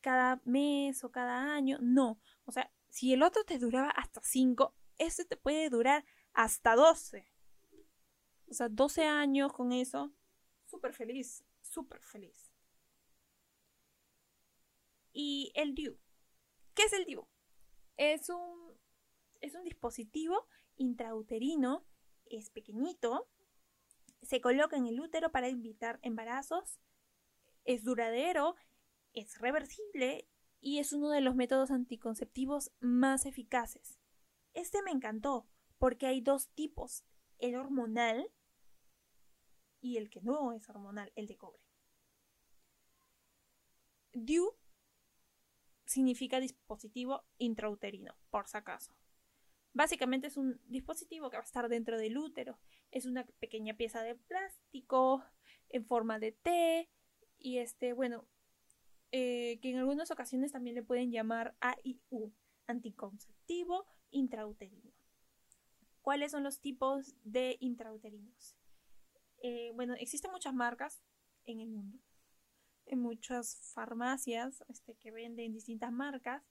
cada 0.00 0.40
mes 0.46 1.04
o 1.04 1.12
cada 1.12 1.54
año, 1.54 1.76
no. 1.82 2.18
O 2.46 2.52
sea, 2.52 2.72
si 2.88 3.12
el 3.12 3.22
otro 3.22 3.44
te 3.44 3.58
duraba 3.58 3.90
hasta 3.90 4.22
5, 4.22 4.74
este 4.96 5.26
te 5.26 5.36
puede 5.36 5.68
durar 5.68 6.06
hasta 6.32 6.76
12. 6.76 7.29
O 8.50 8.54
sea, 8.54 8.68
12 8.68 9.04
años 9.04 9.52
con 9.52 9.72
eso, 9.72 10.12
súper 10.66 10.92
feliz, 10.92 11.44
súper 11.62 12.02
feliz 12.02 12.50
y 15.12 15.52
el 15.54 15.74
DIU. 15.74 15.98
¿Qué 16.74 16.84
es 16.84 16.92
el 16.92 17.04
DIU? 17.04 17.26
Es 17.96 18.28
un, 18.30 18.78
es 19.40 19.54
un 19.54 19.64
dispositivo 19.64 20.46
intrauterino, 20.76 21.84
es 22.26 22.50
pequeñito, 22.50 23.28
se 24.22 24.40
coloca 24.40 24.76
en 24.76 24.86
el 24.86 25.00
útero 25.00 25.30
para 25.32 25.48
evitar 25.48 25.98
embarazos, 26.02 26.80
es 27.64 27.84
duradero, 27.84 28.56
es 29.12 29.38
reversible 29.38 30.28
y 30.60 30.78
es 30.78 30.92
uno 30.92 31.10
de 31.10 31.20
los 31.20 31.34
métodos 31.34 31.70
anticonceptivos 31.70 32.72
más 32.80 33.26
eficaces. 33.26 33.98
Este 34.54 34.82
me 34.82 34.90
encantó 34.90 35.46
porque 35.78 36.06
hay 36.06 36.20
dos 36.20 36.48
tipos, 36.50 37.04
el 37.38 37.56
hormonal 37.56 38.30
y 39.80 39.96
el 39.96 40.10
que 40.10 40.20
no 40.20 40.52
es 40.52 40.68
hormonal, 40.68 41.12
el 41.16 41.26
de 41.26 41.36
cobre. 41.36 41.62
DIU 44.12 44.54
significa 45.84 46.40
dispositivo 46.40 47.24
intrauterino, 47.38 48.14
por 48.30 48.48
si 48.48 48.56
acaso. 48.56 48.94
Básicamente 49.72 50.26
es 50.26 50.36
un 50.36 50.60
dispositivo 50.66 51.30
que 51.30 51.36
va 51.36 51.42
a 51.42 51.44
estar 51.44 51.68
dentro 51.68 51.98
del 51.98 52.18
útero. 52.18 52.58
Es 52.90 53.06
una 53.06 53.24
pequeña 53.38 53.74
pieza 53.74 54.02
de 54.02 54.16
plástico 54.16 55.24
en 55.68 55.84
forma 55.86 56.18
de 56.18 56.32
T 56.32 56.88
y 57.38 57.58
este, 57.58 57.92
bueno, 57.92 58.26
eh, 59.12 59.58
que 59.60 59.70
en 59.70 59.78
algunas 59.78 60.10
ocasiones 60.10 60.52
también 60.52 60.74
le 60.74 60.82
pueden 60.82 61.10
llamar 61.10 61.56
AIU, 61.60 62.32
anticonceptivo 62.66 63.86
intrauterino. 64.10 64.92
¿Cuáles 66.02 66.32
son 66.32 66.42
los 66.42 66.60
tipos 66.60 67.14
de 67.24 67.56
intrauterinos? 67.60 68.56
Eh, 69.40 69.72
bueno, 69.74 69.94
existen 69.98 70.30
muchas 70.30 70.54
marcas 70.54 71.02
en 71.44 71.60
el 71.60 71.68
mundo 71.68 71.98
en 72.90 73.00
muchas 73.00 73.56
farmacias 73.72 74.64
este, 74.68 74.96
que 74.96 75.12
venden 75.12 75.52
distintas 75.52 75.92
marcas, 75.92 76.42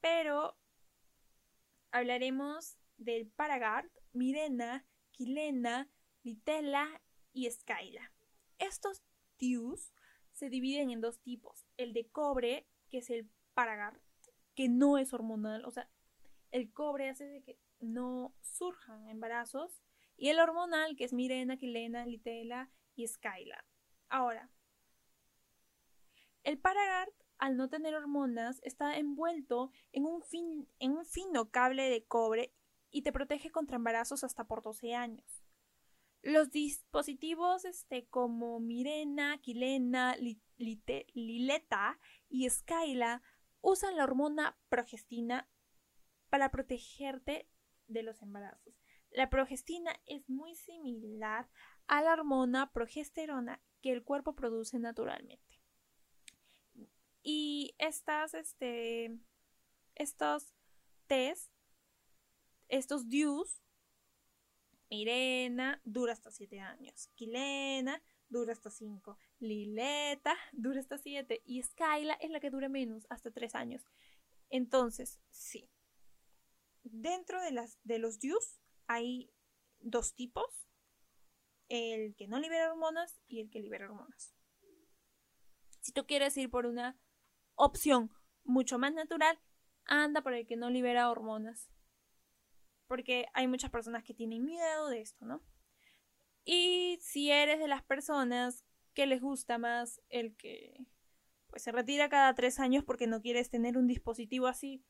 pero 0.00 0.56
hablaremos 1.90 2.78
del 2.96 3.26
Paragard, 3.26 3.90
Mirena, 4.12 4.86
Quilena, 5.10 5.90
Litella 6.22 7.02
y 7.32 7.50
Skyla. 7.50 8.12
Estos 8.58 9.02
DIUs 9.38 9.92
se 10.32 10.48
dividen 10.48 10.90
en 10.90 11.00
dos 11.00 11.18
tipos, 11.18 11.66
el 11.76 11.92
de 11.92 12.08
cobre, 12.08 12.68
que 12.88 12.98
es 12.98 13.10
el 13.10 13.28
Paragard, 13.54 14.00
que 14.54 14.68
no 14.68 14.96
es 14.96 15.12
hormonal, 15.12 15.64
o 15.64 15.72
sea, 15.72 15.88
el 16.52 16.72
cobre 16.72 17.08
hace 17.08 17.24
de 17.24 17.42
que 17.42 17.58
no 17.80 18.32
surjan 18.42 19.08
embarazos, 19.08 19.82
y 20.22 20.28
el 20.28 20.38
hormonal, 20.38 20.94
que 20.94 21.02
es 21.02 21.12
Mirena, 21.12 21.56
Quilena, 21.56 22.06
Litella 22.06 22.70
y 22.94 23.08
Skyla. 23.08 23.64
Ahora, 24.08 24.48
el 26.44 26.60
Paragard, 26.60 27.12
al 27.38 27.56
no 27.56 27.68
tener 27.68 27.96
hormonas, 27.96 28.60
está 28.62 28.98
envuelto 28.98 29.72
en 29.90 30.04
un, 30.04 30.22
fino 31.04 31.50
cable 31.50 31.90
de 31.90 32.04
cobre 32.04 32.54
y 32.92 33.02
te 33.02 33.10
protege 33.10 33.50
contra 33.50 33.74
embarazos 33.74 34.22
hasta 34.22 34.44
por 34.46 34.62
12 34.62 34.94
años. 34.94 35.42
Los 36.22 36.52
dispositivos 36.52 37.64
este, 37.64 38.06
como 38.06 38.60
Mirena, 38.60 39.38
Quilena, 39.38 40.16
Lileta 40.56 41.98
y 42.28 42.48
Skyla 42.48 43.22
usan 43.60 43.96
la 43.96 44.04
hormona 44.04 44.56
progestina 44.68 45.48
para 46.30 46.52
protegerte 46.52 47.48
de 47.88 48.04
los 48.04 48.22
embarazos. 48.22 48.72
La 49.12 49.28
progestina 49.28 49.94
es 50.06 50.28
muy 50.28 50.54
similar 50.54 51.48
a 51.86 52.02
la 52.02 52.14
hormona 52.14 52.72
progesterona 52.72 53.60
que 53.82 53.92
el 53.92 54.04
cuerpo 54.04 54.34
produce 54.34 54.78
naturalmente. 54.78 55.60
Y 57.22 57.74
estas, 57.78 58.34
este, 58.34 59.18
estos 59.94 60.54
test, 61.06 61.52
estos 62.68 63.08
DUs, 63.08 63.60
Mirena 64.90 65.80
dura 65.84 66.12
hasta 66.12 66.30
7 66.30 66.60
años, 66.60 67.08
Quilena 67.14 68.02
dura 68.28 68.52
hasta 68.52 68.70
5, 68.70 69.18
Lileta 69.40 70.36
dura 70.52 70.80
hasta 70.80 70.98
7 70.98 71.42
y 71.46 71.62
Skyla 71.62 72.14
es 72.14 72.30
la 72.30 72.40
que 72.40 72.50
dura 72.50 72.68
menos, 72.68 73.06
hasta 73.08 73.30
3 73.30 73.54
años. 73.54 73.82
Entonces, 74.50 75.20
sí. 75.30 75.70
Dentro 76.82 77.40
de, 77.40 77.52
las, 77.52 77.78
de 77.84 77.98
los 77.98 78.18
DUs 78.18 78.61
hay 78.86 79.32
dos 79.80 80.14
tipos, 80.14 80.68
el 81.68 82.14
que 82.16 82.28
no 82.28 82.38
libera 82.38 82.70
hormonas 82.70 83.20
y 83.26 83.40
el 83.40 83.50
que 83.50 83.60
libera 83.60 83.86
hormonas. 83.86 84.34
Si 85.80 85.92
tú 85.92 86.06
quieres 86.06 86.36
ir 86.36 86.50
por 86.50 86.66
una 86.66 86.98
opción 87.54 88.10
mucho 88.44 88.78
más 88.78 88.92
natural, 88.92 89.40
anda 89.84 90.22
por 90.22 90.34
el 90.34 90.46
que 90.46 90.56
no 90.56 90.70
libera 90.70 91.10
hormonas. 91.10 91.70
Porque 92.86 93.26
hay 93.34 93.48
muchas 93.48 93.70
personas 93.70 94.04
que 94.04 94.14
tienen 94.14 94.44
miedo 94.44 94.88
de 94.88 95.00
esto, 95.00 95.24
¿no? 95.24 95.42
Y 96.44 96.98
si 97.00 97.30
eres 97.30 97.58
de 97.58 97.68
las 97.68 97.82
personas 97.82 98.64
que 98.94 99.06
les 99.06 99.20
gusta 99.20 99.58
más 99.58 100.00
el 100.08 100.36
que 100.36 100.86
pues 101.52 101.62
se 101.62 101.72
retira 101.72 102.08
cada 102.08 102.34
tres 102.34 102.58
años 102.60 102.82
porque 102.82 103.06
no 103.06 103.20
quieres 103.20 103.50
tener 103.50 103.76
un 103.76 103.86
dispositivo 103.86 104.46
así 104.46 104.82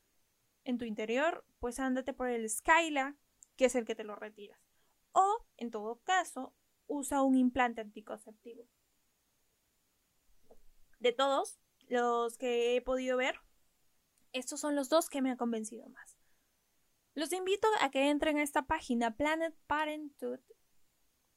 en 0.63 0.77
tu 0.77 0.85
interior, 0.85 1.45
pues 1.59 1.77
ándate 1.77 2.13
por 2.13 2.29
el 2.29 2.49
Skyla, 2.49 3.17
que 3.55 3.65
es 3.65 3.75
el 3.75 3.85
que 3.85 3.95
te 3.95 4.03
lo 4.03 4.15
retiras. 4.15 4.59
O, 5.11 5.45
en 5.57 5.71
todo 5.71 6.01
caso, 6.03 6.53
usa 6.87 7.21
un 7.21 7.35
implante 7.35 7.81
anticonceptivo. 7.81 8.67
De 10.99 11.11
todos, 11.11 11.59
los 11.87 12.37
que 12.37 12.75
he 12.75 12.81
podido 12.81 13.17
ver, 13.17 13.35
estos 14.31 14.59
son 14.59 14.75
los 14.75 14.89
dos 14.89 15.09
que 15.09 15.21
me 15.21 15.29
han 15.29 15.37
convencido 15.37 15.87
más. 15.89 16.17
Los 17.15 17.31
invito 17.31 17.67
a 17.79 17.91
que 17.91 18.09
entren 18.09 18.37
a 18.37 18.43
esta 18.43 18.65
página, 18.65 19.15
Planet 19.15 19.55
Parenthood. 19.67 20.39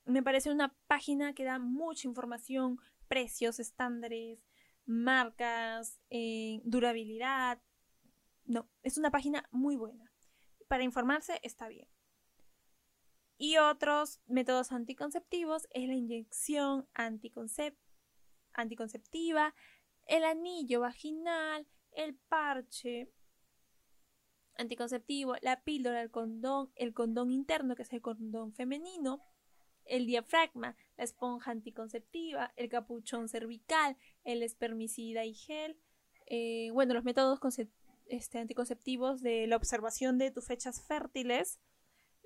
Me 0.06 0.22
parece 0.22 0.50
una 0.50 0.74
página 0.86 1.34
que 1.34 1.44
da 1.44 1.58
mucha 1.58 2.08
información, 2.08 2.80
precios, 3.08 3.60
estándares, 3.60 4.46
marcas, 4.86 6.00
eh, 6.08 6.60
durabilidad. 6.64 7.60
No, 8.44 8.70
es 8.82 8.96
una 8.96 9.10
página 9.10 9.46
muy 9.50 9.76
buena. 9.76 10.12
Para 10.68 10.84
informarse 10.84 11.40
está 11.42 11.68
bien. 11.68 11.88
Y 13.38 13.58
otros 13.58 14.20
métodos 14.26 14.72
anticonceptivos 14.72 15.68
es 15.72 15.86
la 15.86 15.94
inyección 15.94 16.88
anticonceptiva, 16.94 19.54
el 20.06 20.24
anillo 20.24 20.80
vaginal, 20.80 21.66
el 21.92 22.14
parche 22.14 23.12
anticonceptivo, 24.56 25.34
la 25.42 25.62
píldora, 25.62 26.00
el 26.00 26.10
condón, 26.10 26.72
el 26.76 26.94
condón 26.94 27.30
interno, 27.30 27.76
que 27.76 27.82
es 27.82 27.92
el 27.92 28.00
condón 28.00 28.54
femenino, 28.54 29.22
el 29.84 30.06
diafragma, 30.06 30.76
la 30.96 31.04
esponja 31.04 31.50
anticonceptiva, 31.50 32.52
el 32.56 32.68
capuchón 32.68 33.28
cervical, 33.28 33.96
el 34.24 34.42
espermicida 34.42 35.24
y 35.24 35.34
gel. 35.34 35.78
Eh, 36.26 36.70
bueno, 36.72 36.94
los 36.94 37.04
métodos 37.04 37.38
este, 38.06 38.38
anticonceptivos 38.38 39.22
de 39.22 39.46
la 39.46 39.56
observación 39.56 40.18
de 40.18 40.30
tus 40.30 40.46
fechas 40.46 40.84
fértiles, 40.86 41.60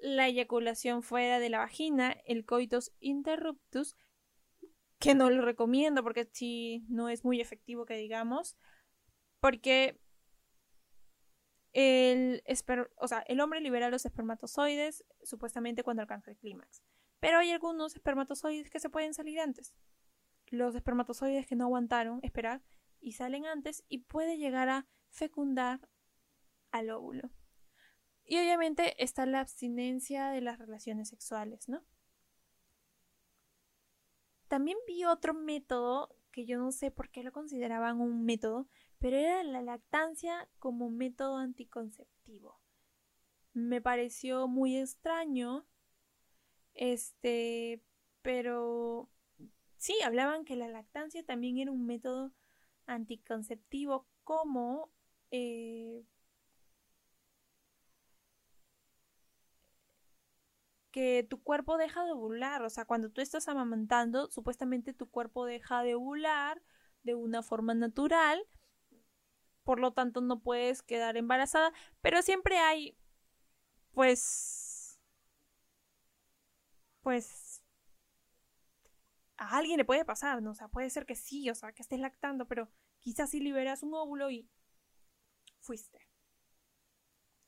la 0.00 0.28
eyaculación 0.28 1.02
fuera 1.02 1.38
de 1.38 1.50
la 1.50 1.58
vagina, 1.58 2.16
el 2.24 2.44
coitus 2.44 2.92
interruptus, 3.00 3.96
que 4.98 5.14
no 5.14 5.30
lo 5.30 5.42
recomiendo 5.42 6.02
porque 6.02 6.28
sí 6.30 6.84
no 6.88 7.08
es 7.08 7.24
muy 7.24 7.40
efectivo 7.40 7.86
que 7.86 7.96
digamos, 7.96 8.56
porque 9.40 9.98
el, 11.72 12.42
o 12.96 13.08
sea, 13.08 13.20
el 13.20 13.40
hombre 13.40 13.60
libera 13.60 13.90
los 13.90 14.04
espermatozoides 14.04 15.04
supuestamente 15.22 15.82
cuando 15.82 16.02
alcanza 16.02 16.30
el 16.30 16.36
clímax. 16.36 16.82
Pero 17.20 17.38
hay 17.38 17.50
algunos 17.50 17.94
espermatozoides 17.94 18.70
que 18.70 18.80
se 18.80 18.90
pueden 18.90 19.14
salir 19.14 19.40
antes. 19.40 19.74
Los 20.46 20.74
espermatozoides 20.74 21.46
que 21.46 21.56
no 21.56 21.64
aguantaron 21.64 22.20
esperar 22.22 22.62
y 23.00 23.12
salen 23.12 23.46
antes 23.46 23.84
y 23.88 23.98
puede 23.98 24.36
llegar 24.36 24.68
a 24.68 24.86
fecundar 25.10 25.88
al 26.72 26.90
óvulo. 26.90 27.30
Y 28.30 28.38
obviamente 28.38 28.94
está 29.02 29.26
la 29.26 29.40
abstinencia 29.40 30.28
de 30.28 30.40
las 30.40 30.56
relaciones 30.56 31.08
sexuales, 31.08 31.68
¿no? 31.68 31.82
También 34.46 34.78
vi 34.86 35.04
otro 35.04 35.34
método 35.34 36.14
que 36.30 36.46
yo 36.46 36.56
no 36.56 36.70
sé 36.70 36.92
por 36.92 37.10
qué 37.10 37.24
lo 37.24 37.32
consideraban 37.32 38.00
un 38.00 38.24
método, 38.24 38.68
pero 39.00 39.16
era 39.16 39.42
la 39.42 39.62
lactancia 39.62 40.48
como 40.60 40.90
método 40.90 41.38
anticonceptivo. 41.38 42.60
Me 43.52 43.80
pareció 43.80 44.46
muy 44.46 44.76
extraño, 44.76 45.66
este, 46.74 47.82
pero 48.22 49.10
sí, 49.76 49.96
hablaban 50.04 50.44
que 50.44 50.54
la 50.54 50.68
lactancia 50.68 51.24
también 51.24 51.58
era 51.58 51.72
un 51.72 51.84
método 51.84 52.32
anticonceptivo 52.86 54.06
como 54.22 54.92
eh, 55.32 56.04
que 60.90 61.26
tu 61.29 61.42
cuerpo 61.42 61.76
deja 61.76 62.05
de 62.05 62.12
ovular, 62.12 62.62
o 62.62 62.70
sea, 62.70 62.85
cuando 62.85 63.11
tú 63.11 63.20
estás 63.20 63.48
amamantando, 63.48 64.31
supuestamente 64.31 64.92
tu 64.92 65.09
cuerpo 65.11 65.44
deja 65.44 65.83
de 65.83 65.94
ovular 65.94 66.62
de 67.03 67.14
una 67.14 67.42
forma 67.42 67.74
natural, 67.74 68.44
por 69.64 69.81
lo 69.81 69.92
tanto 69.92 70.20
no 70.20 70.40
puedes 70.40 70.83
quedar 70.83 71.16
embarazada, 71.16 71.72
pero 72.00 72.22
siempre 72.22 72.59
hay, 72.59 72.96
pues, 73.92 74.98
pues, 77.03 77.62
a 79.37 79.57
alguien 79.57 79.79
le 79.79 79.85
puede 79.85 80.05
pasar, 80.05 80.42
¿no? 80.42 80.50
O 80.50 80.55
sea, 80.55 80.68
puede 80.68 80.90
ser 80.90 81.07
que 81.07 81.14
sí, 81.14 81.48
o 81.50 81.55
sea, 81.55 81.72
que 81.72 81.83
estés 81.83 82.00
lactando, 82.00 82.46
pero 82.46 82.68
quizás 82.98 83.31
si 83.31 83.40
liberas 83.40 83.83
un 83.83 83.94
óvulo 83.94 84.31
y 84.31 84.48
fuiste. 85.61 85.98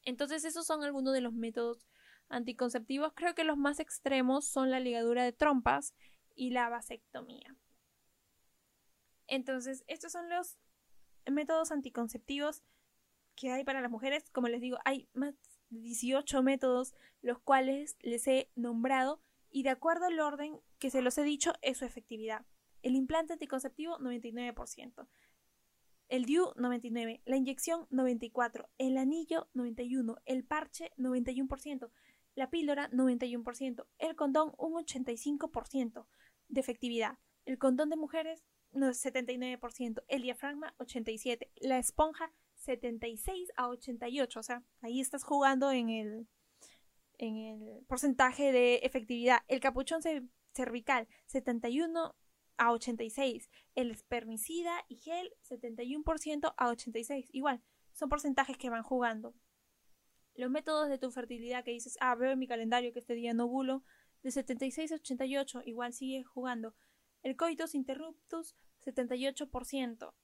Entonces, 0.05 0.45
esos 0.45 0.67
son 0.67 0.83
algunos 0.83 1.13
de 1.13 1.21
los 1.21 1.33
métodos 1.33 1.87
anticonceptivos. 2.33 3.13
Creo 3.15 3.35
que 3.35 3.45
los 3.45 3.57
más 3.57 3.81
extremos 3.81 4.47
son 4.47 4.71
la 4.71 4.81
ligadura 4.81 5.25
de 5.25 5.33
trompas 5.33 5.95
y 6.35 6.51
la 6.51 6.69
vasectomía. 6.69 7.57
Entonces, 9.27 9.85
estos 9.87 10.13
son 10.13 10.29
los 10.29 10.59
métodos 11.31 11.71
anticonceptivos 11.73 12.63
que 13.35 13.51
hay 13.51 13.65
para 13.65 13.81
las 13.81 13.91
mujeres. 13.91 14.29
Como 14.31 14.49
les 14.49 14.61
digo, 14.61 14.79
hay 14.85 15.09
más 15.15 15.35
de 15.71 15.81
18 15.81 16.43
métodos 16.43 16.95
los 17.23 17.39
cuales 17.39 17.97
les 18.01 18.27
he 18.27 18.51
nombrado 18.55 19.21
y 19.51 19.63
de 19.63 19.71
acuerdo 19.71 20.07
al 20.07 20.21
orden 20.21 20.59
que 20.79 20.91
se 20.91 21.03
los 21.03 21.17
he 21.19 21.23
dicho 21.23 21.53
es 21.63 21.79
su 21.79 21.85
efectividad. 21.85 22.45
El 22.83 22.97
implante 22.97 23.35
anticonceptivo 23.35 23.99
99%, 23.99 25.07
el 26.09 26.25
DIU 26.25 26.53
99, 26.57 27.23
la 27.25 27.37
inyección 27.37 27.87
94, 27.91 28.69
el 28.79 28.99
anillo 28.99 29.49
91, 29.55 30.17
el 30.27 30.45
parche 30.45 30.91
91%, 30.99 31.91
la 32.35 32.51
píldora 32.51 32.91
91%, 32.91 33.87
el 33.99 34.17
condón 34.17 34.53
un 34.59 34.75
85% 34.75 36.07
de 36.49 36.61
efectividad, 36.61 37.19
el 37.45 37.59
condón 37.59 37.91
de 37.91 37.97
mujeres 37.97 38.45
79%, 38.73 40.03
el 40.09 40.23
diafragma 40.23 40.75
87%, 40.79 41.49
la 41.61 41.79
esponja 41.79 42.33
76 42.55 43.51
a 43.57 43.69
88, 43.69 44.41
o 44.41 44.43
sea, 44.43 44.65
ahí 44.81 45.01
estás 45.01 45.25
jugando 45.25 45.71
en 45.71 45.91
el 45.91 46.29
en 47.19 47.37
el 47.37 47.85
porcentaje 47.87 48.51
de 48.51 48.77
efectividad. 48.77 49.43
El 49.47 49.61
capuchón 49.61 50.01
cervical 50.53 51.09
71 51.27 52.17
a 52.57 52.73
86, 52.73 53.49
el 53.75 53.91
espermicida 53.91 54.73
y 54.89 54.97
gel 54.97 55.33
71% 55.49 56.55
a 56.57 56.69
86, 56.69 57.29
igual, 57.33 57.63
son 57.93 58.09
porcentajes 58.09 58.57
que 58.57 58.71
van 58.71 58.83
jugando. 58.83 59.35
Los 60.35 60.51
métodos 60.51 60.89
de 60.89 60.99
tu 60.99 61.11
fertilidad 61.11 61.65
que 61.65 61.73
dices, 61.73 61.97
ah, 62.01 62.15
veo 62.15 62.31
en 62.33 62.39
mi 62.39 62.47
calendario 62.47 62.93
que 62.93 63.01
este 63.01 63.15
día 63.15 63.35
no 63.35 63.45
ovulo, 63.45 63.85
de 64.23 64.31
76 64.31 64.93
a 64.93 64.95
88, 64.97 65.63
igual 65.67 65.93
sigue 65.93 66.23
jugando. 66.23 66.75
El 67.23 67.37
coitus 67.37 67.75
interruptus, 67.75 68.57
78%. 68.85 70.15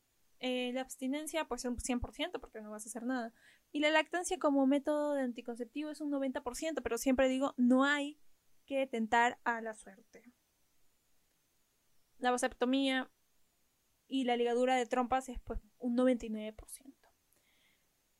Eh, 0.40 0.72
la 0.72 0.82
abstinencia, 0.82 1.46
pues 1.46 1.64
un 1.64 1.76
100%, 1.76 2.40
porque 2.40 2.60
no 2.60 2.70
vas 2.70 2.86
a 2.86 2.88
hacer 2.88 3.04
nada. 3.04 3.32
Y 3.72 3.80
la 3.80 3.90
lactancia 3.90 4.38
como 4.38 4.66
método 4.66 5.14
de 5.14 5.22
anticonceptivo 5.22 5.90
es 5.90 6.00
un 6.00 6.10
90%, 6.10 6.82
pero 6.82 6.96
siempre 6.96 7.28
digo, 7.28 7.54
no 7.56 7.84
hay 7.84 8.20
que 8.66 8.86
tentar 8.86 9.40
a 9.44 9.60
la 9.60 9.74
suerte. 9.74 10.22
La 12.18 12.30
vasectomía 12.30 13.10
y 14.06 14.24
la 14.24 14.36
ligadura 14.36 14.76
de 14.76 14.86
trompas 14.86 15.28
es 15.28 15.40
pues 15.40 15.60
un 15.78 15.96
99%. 15.96 16.97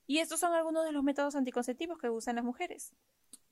Y 0.09 0.21
estos 0.21 0.41
son 0.41 0.55
algunos 0.55 0.87
de 0.87 0.93
los 0.93 1.05
métodos 1.05 1.37
anticonceptivos 1.37 1.99
que 1.99 2.09
usan 2.09 2.37
las 2.37 2.45
mujeres. 2.45 2.95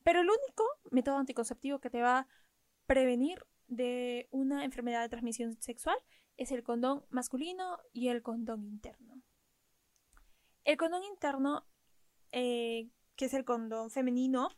Pero 0.03 0.23
el 0.23 0.27
único 0.27 0.65
método 0.91 1.19
anticonceptivo 1.19 1.81
que 1.81 1.91
te 1.91 2.01
va 2.01 2.21
a 2.21 2.29
prevenir 2.87 3.45
de 3.67 4.27
una 4.31 4.65
enfermedad 4.65 5.03
de 5.03 5.11
transmisión 5.11 5.61
sexual 5.61 5.99
es 6.39 6.53
el 6.53 6.63
condón 6.63 7.05
masculino 7.11 7.79
y 7.93 8.09
el 8.09 8.23
condón 8.23 8.65
interno. 8.65 9.21
El 10.65 10.79
condón 10.79 11.05
interno, 11.05 11.67
eh, 12.33 12.89
que 13.17 13.27
es 13.27 13.35
el 13.35 13.45
condón 13.45 13.91
femenino, 13.91 14.49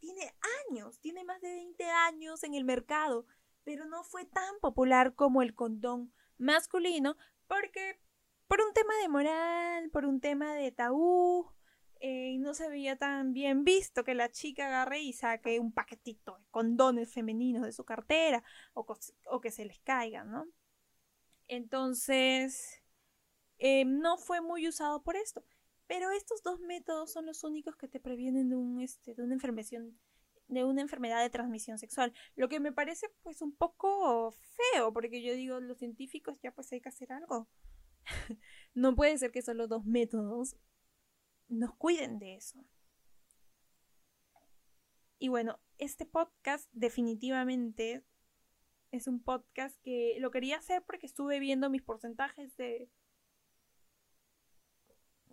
tiene 0.00 0.34
años, 0.68 0.98
tiene 0.98 1.22
más 1.22 1.40
de 1.40 1.54
20 1.54 1.84
años 1.84 2.42
en 2.42 2.54
el 2.54 2.64
mercado, 2.64 3.26
pero 3.62 3.84
no 3.84 4.02
fue 4.02 4.24
tan 4.24 4.58
popular 4.60 5.14
como 5.14 5.40
el 5.42 5.54
condón 5.54 6.12
masculino 6.36 7.16
porque 7.46 8.00
por 8.46 8.60
un 8.60 8.72
tema 8.72 8.94
de 9.02 9.08
moral, 9.08 9.90
por 9.90 10.04
un 10.06 10.20
tema 10.20 10.54
de 10.54 10.72
tabú, 10.72 11.50
eh, 12.00 12.36
no 12.38 12.54
se 12.54 12.68
veía 12.68 12.96
tan 12.96 13.32
bien 13.32 13.64
visto 13.64 14.04
que 14.04 14.14
la 14.14 14.30
chica 14.30 14.66
agarre 14.66 15.00
y 15.00 15.12
saque 15.12 15.60
un 15.60 15.72
paquetito 15.72 16.38
de 16.38 16.44
condones 16.50 17.12
femeninos 17.12 17.62
de 17.62 17.72
su 17.72 17.84
cartera 17.84 18.44
o, 18.74 18.84
que 19.40 19.50
se 19.50 19.64
les 19.64 19.80
caigan, 19.80 20.30
¿no? 20.30 20.46
Entonces, 21.48 22.82
eh, 23.58 23.84
no 23.84 24.18
fue 24.18 24.40
muy 24.40 24.68
usado 24.68 25.02
por 25.02 25.16
esto. 25.16 25.44
Pero 25.86 26.10
estos 26.10 26.42
dos 26.42 26.60
métodos 26.60 27.12
son 27.12 27.26
los 27.26 27.44
únicos 27.44 27.76
que 27.76 27.88
te 27.88 28.00
previenen 28.00 28.48
de, 28.48 28.56
un, 28.56 28.80
este, 28.82 29.14
de 29.14 29.22
una 29.22 29.34
enfermedad 29.34 29.82
de 30.48 30.64
una 30.64 30.80
enfermedad 30.80 31.22
de 31.22 31.30
transmisión 31.30 31.78
sexual, 31.78 32.12
lo 32.36 32.48
que 32.48 32.60
me 32.60 32.72
parece 32.72 33.08
pues 33.22 33.42
un 33.42 33.54
poco 33.56 34.30
feo, 34.30 34.92
porque 34.92 35.22
yo 35.22 35.32
digo, 35.34 35.58
los 35.60 35.78
científicos 35.78 36.38
ya 36.40 36.52
pues 36.52 36.72
hay 36.72 36.80
que 36.80 36.88
hacer 36.88 37.12
algo. 37.12 37.48
no 38.74 38.94
puede 38.94 39.18
ser 39.18 39.32
que 39.32 39.42
solo 39.42 39.68
dos 39.68 39.84
métodos 39.84 40.56
nos 41.48 41.74
cuiden 41.76 42.18
de 42.18 42.36
eso. 42.36 42.64
Y 45.18 45.28
bueno, 45.28 45.58
este 45.78 46.06
podcast 46.06 46.68
definitivamente 46.72 48.04
es 48.92 49.06
un 49.06 49.22
podcast 49.22 49.78
que 49.82 50.16
lo 50.20 50.30
quería 50.30 50.58
hacer 50.58 50.82
porque 50.86 51.06
estuve 51.06 51.40
viendo 51.40 51.70
mis 51.70 51.82
porcentajes 51.82 52.56
de 52.56 52.90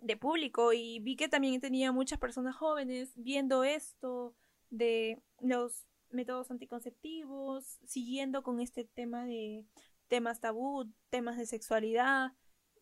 de 0.04 0.16
público 0.18 0.72
y 0.72 1.00
vi 1.00 1.16
que 1.16 1.28
también 1.28 1.60
tenía 1.60 1.90
muchas 1.90 2.18
personas 2.18 2.54
jóvenes 2.54 3.12
viendo 3.16 3.64
esto 3.64 4.36
de 4.68 5.22
los 5.40 5.86
métodos 6.10 6.50
anticonceptivos, 6.50 7.78
siguiendo 7.86 8.42
con 8.42 8.60
este 8.60 8.84
tema 8.84 9.24
de 9.24 9.64
temas 10.08 10.40
tabú, 10.40 10.92
temas 11.08 11.38
de 11.38 11.46
sexualidad. 11.46 12.32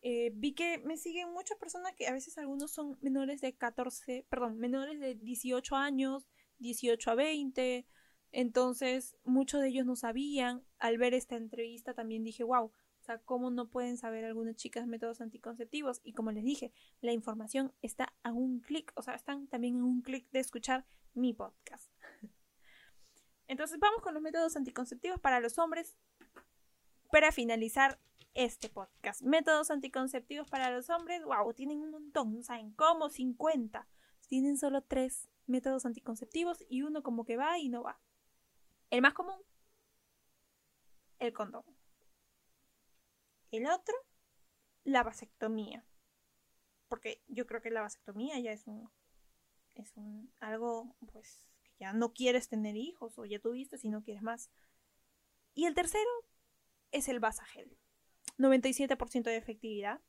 Eh, 0.05 0.31
vi 0.35 0.53
que 0.53 0.79
me 0.79 0.97
siguen 0.97 1.31
muchas 1.31 1.57
personas 1.57 1.95
que 1.95 2.07
a 2.07 2.11
veces 2.11 2.37
algunos 2.37 2.71
son 2.71 2.97
menores 3.01 3.39
de 3.39 3.53
14, 3.53 4.25
perdón, 4.29 4.57
menores 4.57 4.99
de 4.99 5.15
18 5.15 5.77
años, 5.77 6.27
18 6.59 7.11
a 7.11 7.15
20. 7.15 7.87
Entonces, 8.33 9.15
muchos 9.23 9.61
de 9.61 9.69
ellos 9.69 9.85
no 9.85 9.95
sabían. 9.95 10.61
Al 10.77 10.97
ver 10.97 11.13
esta 11.13 11.37
entrevista 11.37 11.93
también 11.93 12.25
dije, 12.25 12.43
wow, 12.43 12.65
o 12.65 13.05
sea, 13.05 13.19
¿cómo 13.19 13.49
no 13.49 13.69
pueden 13.69 13.97
saber 13.97 14.25
algunas 14.25 14.57
chicas 14.57 14.87
métodos 14.87 15.21
anticonceptivos? 15.21 16.01
Y 16.03 16.11
como 16.11 16.33
les 16.33 16.43
dije, 16.43 16.73
la 16.99 17.13
información 17.13 17.73
está 17.81 18.13
a 18.23 18.33
un 18.33 18.59
clic, 18.59 18.91
o 18.95 19.01
sea, 19.01 19.15
están 19.15 19.47
también 19.47 19.75
en 19.75 19.83
un 19.83 20.01
clic 20.01 20.29
de 20.31 20.39
escuchar 20.39 20.85
mi 21.13 21.33
podcast. 21.33 21.89
Entonces 23.47 23.79
vamos 23.79 24.01
con 24.01 24.13
los 24.13 24.23
métodos 24.23 24.57
anticonceptivos 24.57 25.21
para 25.21 25.39
los 25.39 25.57
hombres 25.59 25.95
para 27.09 27.31
finalizar 27.31 27.99
este 28.33 28.69
podcast. 28.69 29.21
Métodos 29.21 29.71
anticonceptivos 29.71 30.49
para 30.49 30.71
los 30.71 30.89
hombres, 30.89 31.23
wow, 31.23 31.53
tienen 31.53 31.81
un 31.81 31.91
montón, 31.91 32.33
no 32.33 32.43
saben 32.43 32.71
cómo, 32.73 33.09
50. 33.09 33.87
Tienen 34.27 34.57
solo 34.57 34.81
tres 34.81 35.29
métodos 35.45 35.85
anticonceptivos 35.85 36.63
y 36.69 36.81
uno 36.81 37.03
como 37.03 37.25
que 37.25 37.37
va 37.37 37.59
y 37.59 37.69
no 37.69 37.83
va. 37.83 37.99
El 38.89 39.01
más 39.01 39.13
común, 39.13 39.39
el 41.19 41.33
condón. 41.33 41.63
El 43.51 43.67
otro, 43.67 43.95
la 44.83 45.03
vasectomía. 45.03 45.85
Porque 46.87 47.23
yo 47.27 47.45
creo 47.45 47.61
que 47.61 47.71
la 47.71 47.81
vasectomía 47.81 48.39
ya 48.39 48.51
es 48.51 48.67
un. 48.67 48.89
Es 49.75 49.95
un. 49.95 50.31
algo, 50.39 50.95
pues, 51.11 51.47
que 51.63 51.71
ya 51.79 51.93
no 51.93 52.13
quieres 52.13 52.49
tener 52.49 52.75
hijos 52.75 53.17
o 53.17 53.25
ya 53.25 53.39
tuviste 53.39 53.77
si 53.77 53.89
no 53.89 54.03
quieres 54.03 54.23
más. 54.23 54.49
Y 55.53 55.65
el 55.65 55.75
tercero 55.75 56.09
es 56.91 57.07
el 57.07 57.19
Basagel. 57.19 57.77
97% 58.37 59.23
de 59.23 59.37
efectividad, 59.37 60.01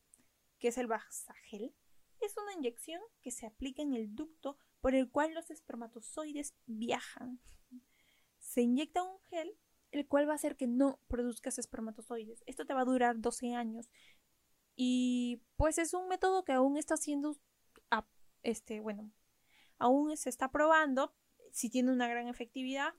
que 0.59 0.68
es 0.68 0.79
el 0.79 0.87
Basagel. 0.87 1.75
Es 2.20 2.37
una 2.37 2.55
inyección 2.55 3.01
que 3.22 3.31
se 3.31 3.47
aplica 3.47 3.83
en 3.83 3.95
el 3.95 4.14
ducto 4.14 4.57
por 4.81 4.95
el 4.95 5.11
cual 5.11 5.35
los 5.35 5.51
espermatozoides 5.51 6.55
viajan. 6.66 7.41
Se 8.39 8.62
inyecta 8.62 9.03
un 9.03 9.18
gel 9.31 9.59
el 9.95 10.07
cual 10.09 10.29
va 10.29 10.33
a 10.33 10.37
hacer 10.37 10.57
que 10.57 10.66
no 10.66 11.01
produzcas 11.07 11.59
espermatozoides. 11.59 12.43
Esto 12.47 12.66
te 12.66 12.75
va 12.75 12.81
a 12.81 12.85
durar 12.85 13.20
12 13.20 13.55
años. 13.55 13.89
Y 14.75 15.43
pues 15.57 15.79
es 15.79 15.95
un 15.95 16.09
método 16.09 16.45
que 16.45 16.53
aún 16.53 16.77
está 16.77 16.97
siendo, 16.97 17.39
este, 18.43 18.81
bueno, 18.81 19.12
aún 19.79 20.16
se 20.16 20.31
está 20.31 20.51
probando 20.51 21.14
si 21.53 21.70
tiene 21.70 21.93
una 21.93 22.09
gran 22.09 22.27
efectividad 22.27 22.95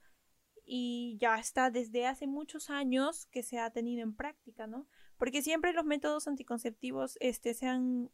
y 0.63 1.17
ya 1.19 1.37
está 1.37 1.69
desde 1.69 2.07
hace 2.07 2.27
muchos 2.27 2.69
años 2.69 3.25
que 3.27 3.43
se 3.43 3.59
ha 3.59 3.69
tenido 3.71 4.01
en 4.01 4.15
práctica, 4.15 4.65
¿no? 4.65 4.87
Porque 5.17 5.41
siempre 5.41 5.73
los 5.73 5.85
métodos 5.85 6.27
anticonceptivos 6.27 7.17
este, 7.21 7.53
se 7.53 7.67
han 7.67 8.11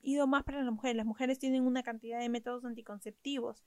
ido 0.00 0.26
más 0.26 0.42
para 0.44 0.62
las 0.62 0.72
mujeres. 0.72 0.96
Las 0.96 1.06
mujeres 1.06 1.38
tienen 1.38 1.66
una 1.66 1.82
cantidad 1.82 2.18
de 2.18 2.28
métodos 2.28 2.64
anticonceptivos 2.64 3.64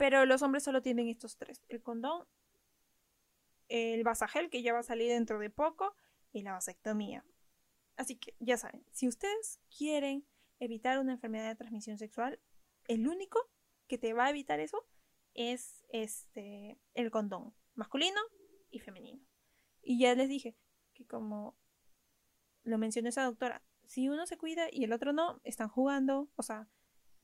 pero 0.00 0.24
los 0.24 0.40
hombres 0.40 0.62
solo 0.62 0.80
tienen 0.80 1.08
estos 1.08 1.36
tres. 1.36 1.60
El 1.68 1.82
condón, 1.82 2.26
el 3.68 4.02
vasagel, 4.02 4.48
que 4.48 4.62
ya 4.62 4.72
va 4.72 4.78
a 4.78 4.82
salir 4.82 5.10
dentro 5.10 5.38
de 5.38 5.50
poco, 5.50 5.94
y 6.32 6.40
la 6.40 6.52
vasectomía. 6.52 7.22
Así 7.96 8.16
que 8.16 8.34
ya 8.38 8.56
saben, 8.56 8.82
si 8.92 9.08
ustedes 9.08 9.60
quieren 9.76 10.26
evitar 10.58 10.98
una 11.00 11.12
enfermedad 11.12 11.48
de 11.48 11.54
transmisión 11.54 11.98
sexual, 11.98 12.40
el 12.88 13.06
único 13.06 13.40
que 13.88 13.98
te 13.98 14.14
va 14.14 14.24
a 14.24 14.30
evitar 14.30 14.58
eso 14.58 14.86
es 15.34 15.84
este 15.90 16.80
el 16.94 17.10
condón, 17.10 17.54
masculino 17.74 18.22
y 18.70 18.78
femenino. 18.78 19.22
Y 19.82 19.98
ya 19.98 20.14
les 20.14 20.28
dije 20.28 20.56
que 20.94 21.06
como 21.06 21.56
lo 22.62 22.78
mencionó 22.78 23.08
esa 23.08 23.24
doctora, 23.24 23.62
si 23.86 24.08
uno 24.08 24.26
se 24.26 24.38
cuida 24.38 24.68
y 24.70 24.84
el 24.84 24.92
otro 24.92 25.12
no, 25.12 25.40
están 25.44 25.68
jugando, 25.68 26.30
o 26.36 26.42
sea, 26.42 26.68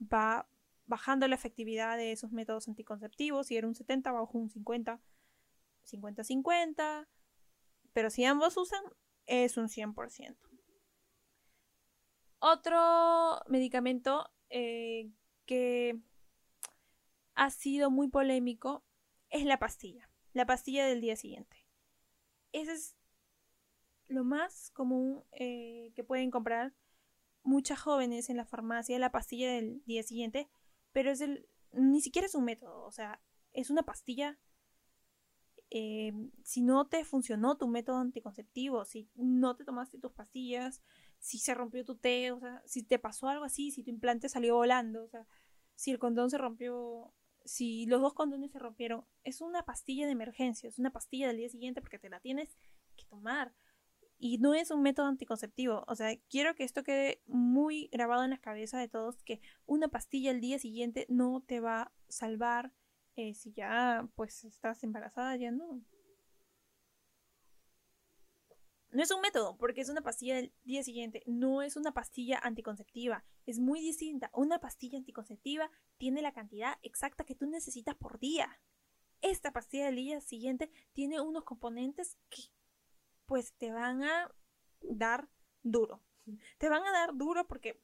va 0.01 0.49
bajando 0.87 1.29
la 1.29 1.35
efectividad 1.35 1.97
de 1.97 2.13
esos 2.13 2.33
métodos 2.33 2.69
anticonceptivos. 2.69 3.47
Si 3.47 3.57
era 3.57 3.67
un 3.67 3.75
70, 3.75 4.11
bajo 4.13 4.39
un 4.39 4.51
50, 4.51 5.01
50-50. 5.85 7.09
Pero 7.93 8.11
si 8.11 8.25
ambos 8.25 8.57
usan, 8.57 8.83
es 9.27 9.57
un 9.57 9.69
100%. 9.69 10.37
Otro 12.39 13.41
medicamento 13.49 14.31
eh, 14.51 15.11
que 15.47 16.01
ha 17.35 17.51
sido 17.51 17.91
muy 17.91 18.09
polémico 18.09 18.85
es 19.31 19.45
la 19.45 19.59
pastilla. 19.59 20.11
La 20.33 20.47
pastilla 20.47 20.87
del 20.87 21.01
día 21.01 21.17
siguiente. 21.17 21.56
Ese 22.57 22.73
es 22.73 22.97
lo 24.09 24.25
más 24.25 24.71
común 24.71 25.23
eh, 25.33 25.93
que 25.95 26.03
pueden 26.05 26.31
comprar 26.31 26.73
muchas 27.43 27.79
jóvenes 27.79 28.31
en 28.31 28.39
la 28.39 28.47
farmacia, 28.47 28.99
la 28.99 29.13
pastilla 29.13 29.53
del 29.53 29.85
día 29.85 30.03
siguiente, 30.03 30.49
pero 30.93 31.11
es 31.11 31.21
el, 31.21 31.47
ni 31.73 32.01
siquiera 32.01 32.25
es 32.25 32.35
un 32.35 32.47
método, 32.47 32.83
o 32.85 32.91
sea, 32.93 33.21
es 33.53 33.69
una 33.69 33.83
pastilla. 33.83 34.39
Eh, 35.69 36.15
si 36.45 36.63
no 36.63 36.87
te 36.87 37.05
funcionó 37.05 37.59
tu 37.59 37.69
método 37.69 37.99
anticonceptivo, 37.99 38.87
si 38.87 39.11
no 39.17 39.55
te 39.55 39.67
tomaste 39.67 39.99
tus 39.99 40.13
pastillas, 40.13 40.81
si 41.19 41.39
se 41.39 41.53
rompió 41.53 41.85
tu 41.85 41.97
té, 41.99 42.33
o 42.33 42.41
sea, 42.41 42.63
si 42.65 42.83
te 42.83 42.99
pasó 42.99 43.29
algo 43.29 43.45
así, 43.45 43.71
si 43.71 43.83
tu 43.83 43.91
implante 43.91 44.31
salió 44.31 44.55
volando, 44.55 45.05
o 45.05 45.09
sea, 45.09 45.27
si 45.75 45.91
el 45.91 45.99
condón 45.99 46.31
se 46.31 46.39
rompió, 46.39 47.13
si 47.47 47.87
los 47.87 48.01
dos 48.01 48.15
condones 48.15 48.53
se 48.53 48.59
rompieron, 48.59 49.05
es 49.25 49.41
una 49.41 49.65
pastilla 49.65 50.07
de 50.07 50.13
emergencia, 50.13 50.69
es 50.69 50.79
una 50.79 50.93
pastilla 50.93 51.29
del 51.29 51.39
día 51.39 51.49
siguiente 51.49 51.81
porque 51.81 51.99
te 51.99 52.11
la 52.11 52.21
tienes 52.21 52.57
que 52.97 53.07
tomar. 53.07 53.55
Y 54.19 54.39
no 54.39 54.55
es 54.55 54.71
un 54.71 54.83
método 54.83 55.07
anticonceptivo. 55.07 55.85
O 55.89 55.95
sea, 55.95 56.17
quiero 56.31 56.55
que 56.55 56.65
esto 56.65 56.83
quede 56.83 57.23
muy 57.27 57.89
grabado 57.93 58.25
en 58.25 58.31
la 58.31 58.39
cabeza 58.39 58.79
de 58.79 58.89
todos, 58.89 59.23
que 59.23 59.41
una 59.67 59.89
pastilla 59.89 60.31
el 60.31 60.41
día 60.41 60.59
siguiente 60.59 61.07
no 61.09 61.43
te 61.47 61.61
va 61.61 61.83
a 61.83 61.93
salvar 62.09 62.73
eh, 63.17 63.35
si 63.35 63.53
ya 63.53 64.09
pues 64.15 64.45
estás 64.45 64.83
embarazada, 64.85 65.37
ya 65.37 65.51
no. 65.51 65.83
No 68.97 69.03
es 69.03 69.11
un 69.11 69.21
método, 69.21 69.59
porque 69.59 69.83
es 69.83 69.91
una 69.91 70.01
pastilla 70.01 70.37
del 70.37 70.55
día 70.65 70.83
siguiente, 70.83 71.23
no 71.27 71.61
es 71.61 71.77
una 71.77 71.93
pastilla 71.93 72.39
anticonceptiva, 72.43 73.27
es 73.45 73.59
muy 73.59 73.83
distinta. 73.83 74.31
Una 74.33 74.59
pastilla 74.59 74.97
anticonceptiva 74.97 75.71
tiene 75.99 76.23
la 76.23 76.33
cantidad 76.33 76.79
exacta 76.83 77.25
que 77.25 77.35
tú 77.35 77.47
necesitas 77.47 77.95
por 77.95 78.19
día. 78.19 78.59
Esta 79.21 79.53
pastilla 79.53 79.85
del 79.85 79.97
día 79.97 80.23
siguiente 80.23 80.71
tiene 80.95 81.21
unos 81.21 81.45
componentes 81.45 82.17
que 82.31 82.45
pues 83.27 83.53
te 83.59 83.71
van 83.71 84.03
a 84.03 84.35
dar 84.81 85.29
duro. 85.63 86.01
Te 86.57 86.71
van 86.71 86.83
a 86.87 86.93
dar 86.93 87.15
duro 87.15 87.47
porque 87.47 87.79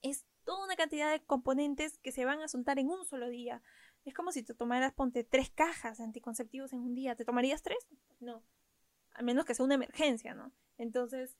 es 0.00 0.24
toda 0.46 0.64
una 0.64 0.76
cantidad 0.76 1.12
de 1.12 1.20
componentes 1.20 1.98
que 1.98 2.12
se 2.12 2.24
van 2.24 2.40
a 2.40 2.48
soltar 2.48 2.78
en 2.78 2.88
un 2.88 3.04
solo 3.04 3.28
día. 3.28 3.62
Es 4.06 4.14
como 4.14 4.32
si 4.32 4.42
te 4.42 4.54
tomaras, 4.54 4.94
ponte, 4.94 5.22
tres 5.22 5.50
cajas 5.50 5.98
de 5.98 6.04
anticonceptivos 6.04 6.72
en 6.72 6.78
un 6.78 6.94
día. 6.94 7.14
¿Te 7.14 7.26
tomarías 7.26 7.60
tres? 7.62 7.86
No. 8.20 8.42
A 9.20 9.22
menos 9.22 9.44
que 9.44 9.54
sea 9.54 9.66
una 9.66 9.74
emergencia, 9.74 10.32
¿no? 10.32 10.50
Entonces, 10.78 11.36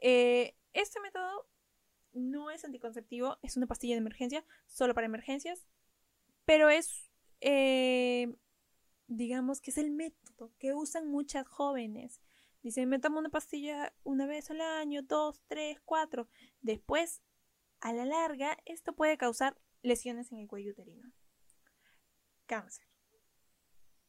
eh, 0.00 0.56
este 0.72 0.98
método 1.00 1.48
no 2.12 2.50
es 2.50 2.64
anticonceptivo, 2.64 3.38
es 3.42 3.56
una 3.56 3.68
pastilla 3.68 3.94
de 3.94 4.00
emergencia, 4.00 4.44
solo 4.66 4.92
para 4.92 5.06
emergencias, 5.06 5.68
pero 6.44 6.68
es 6.68 7.08
eh, 7.40 8.34
digamos 9.06 9.60
que 9.60 9.70
es 9.70 9.78
el 9.78 9.92
método 9.92 10.52
que 10.58 10.74
usan 10.74 11.08
muchas 11.08 11.46
jóvenes. 11.46 12.20
Dicen, 12.62 12.88
me 12.88 12.98
tomo 12.98 13.20
una 13.20 13.28
pastilla 13.28 13.94
una 14.02 14.26
vez 14.26 14.50
al 14.50 14.60
año, 14.60 15.02
dos, 15.02 15.40
tres, 15.46 15.78
cuatro. 15.84 16.28
Después, 16.60 17.22
a 17.80 17.92
la 17.92 18.04
larga, 18.04 18.58
esto 18.64 18.94
puede 18.94 19.16
causar 19.16 19.56
lesiones 19.82 20.32
en 20.32 20.38
el 20.38 20.48
cuello 20.48 20.72
uterino. 20.72 21.12
Cáncer. 22.46 22.88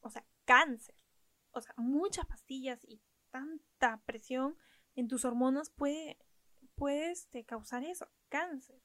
O 0.00 0.10
sea, 0.10 0.24
cáncer. 0.44 0.97
Muchas 1.76 2.26
pastillas 2.26 2.84
y 2.84 3.00
tanta 3.30 4.02
presión 4.04 4.56
en 4.94 5.08
tus 5.08 5.24
hormonas 5.24 5.70
puede, 5.70 6.18
puede 6.74 7.10
este, 7.10 7.44
causar 7.44 7.84
eso, 7.84 8.08
cáncer. 8.28 8.80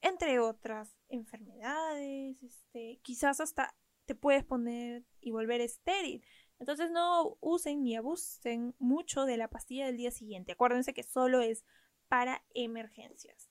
Entre 0.00 0.38
otras 0.38 0.96
enfermedades, 1.08 2.42
este, 2.42 3.00
quizás 3.02 3.40
hasta 3.40 3.76
te 4.06 4.14
puedes 4.14 4.44
poner 4.44 5.04
y 5.20 5.30
volver 5.30 5.60
estéril. 5.60 6.24
Entonces 6.58 6.90
no 6.90 7.36
usen 7.40 7.82
ni 7.82 7.96
abusen 7.96 8.74
mucho 8.78 9.24
de 9.24 9.36
la 9.36 9.48
pastilla 9.48 9.86
del 9.86 9.96
día 9.96 10.10
siguiente. 10.10 10.52
Acuérdense 10.52 10.94
que 10.94 11.02
solo 11.02 11.40
es 11.40 11.64
para 12.08 12.44
emergencias. 12.54 13.50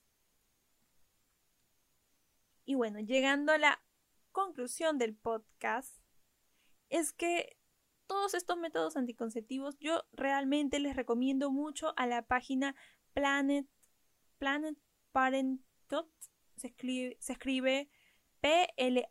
Y 2.66 2.76
bueno, 2.76 3.00
llegando 3.00 3.54
a 3.54 3.58
la 3.58 3.82
conclusión 4.32 4.98
del 4.98 5.16
podcast, 5.16 5.98
es 6.90 7.14
que 7.14 7.58
todos 8.08 8.34
estos 8.34 8.58
métodos 8.58 8.98
anticonceptivos 8.98 9.78
yo 9.80 10.04
realmente 10.14 10.80
les 10.80 10.96
recomiendo 10.96 11.52
mucho 11.52 11.94
a 11.98 12.08
la 12.08 12.26
página 12.26 12.76
Planet, 13.14 13.68
Planet 14.38 14.78
Parentot. 15.12 16.10
Se 16.56 16.68
escribe, 16.68 17.18
se 17.20 17.34
escribe 17.34 17.90
P-L-A-N-N-E-D, 18.42 19.04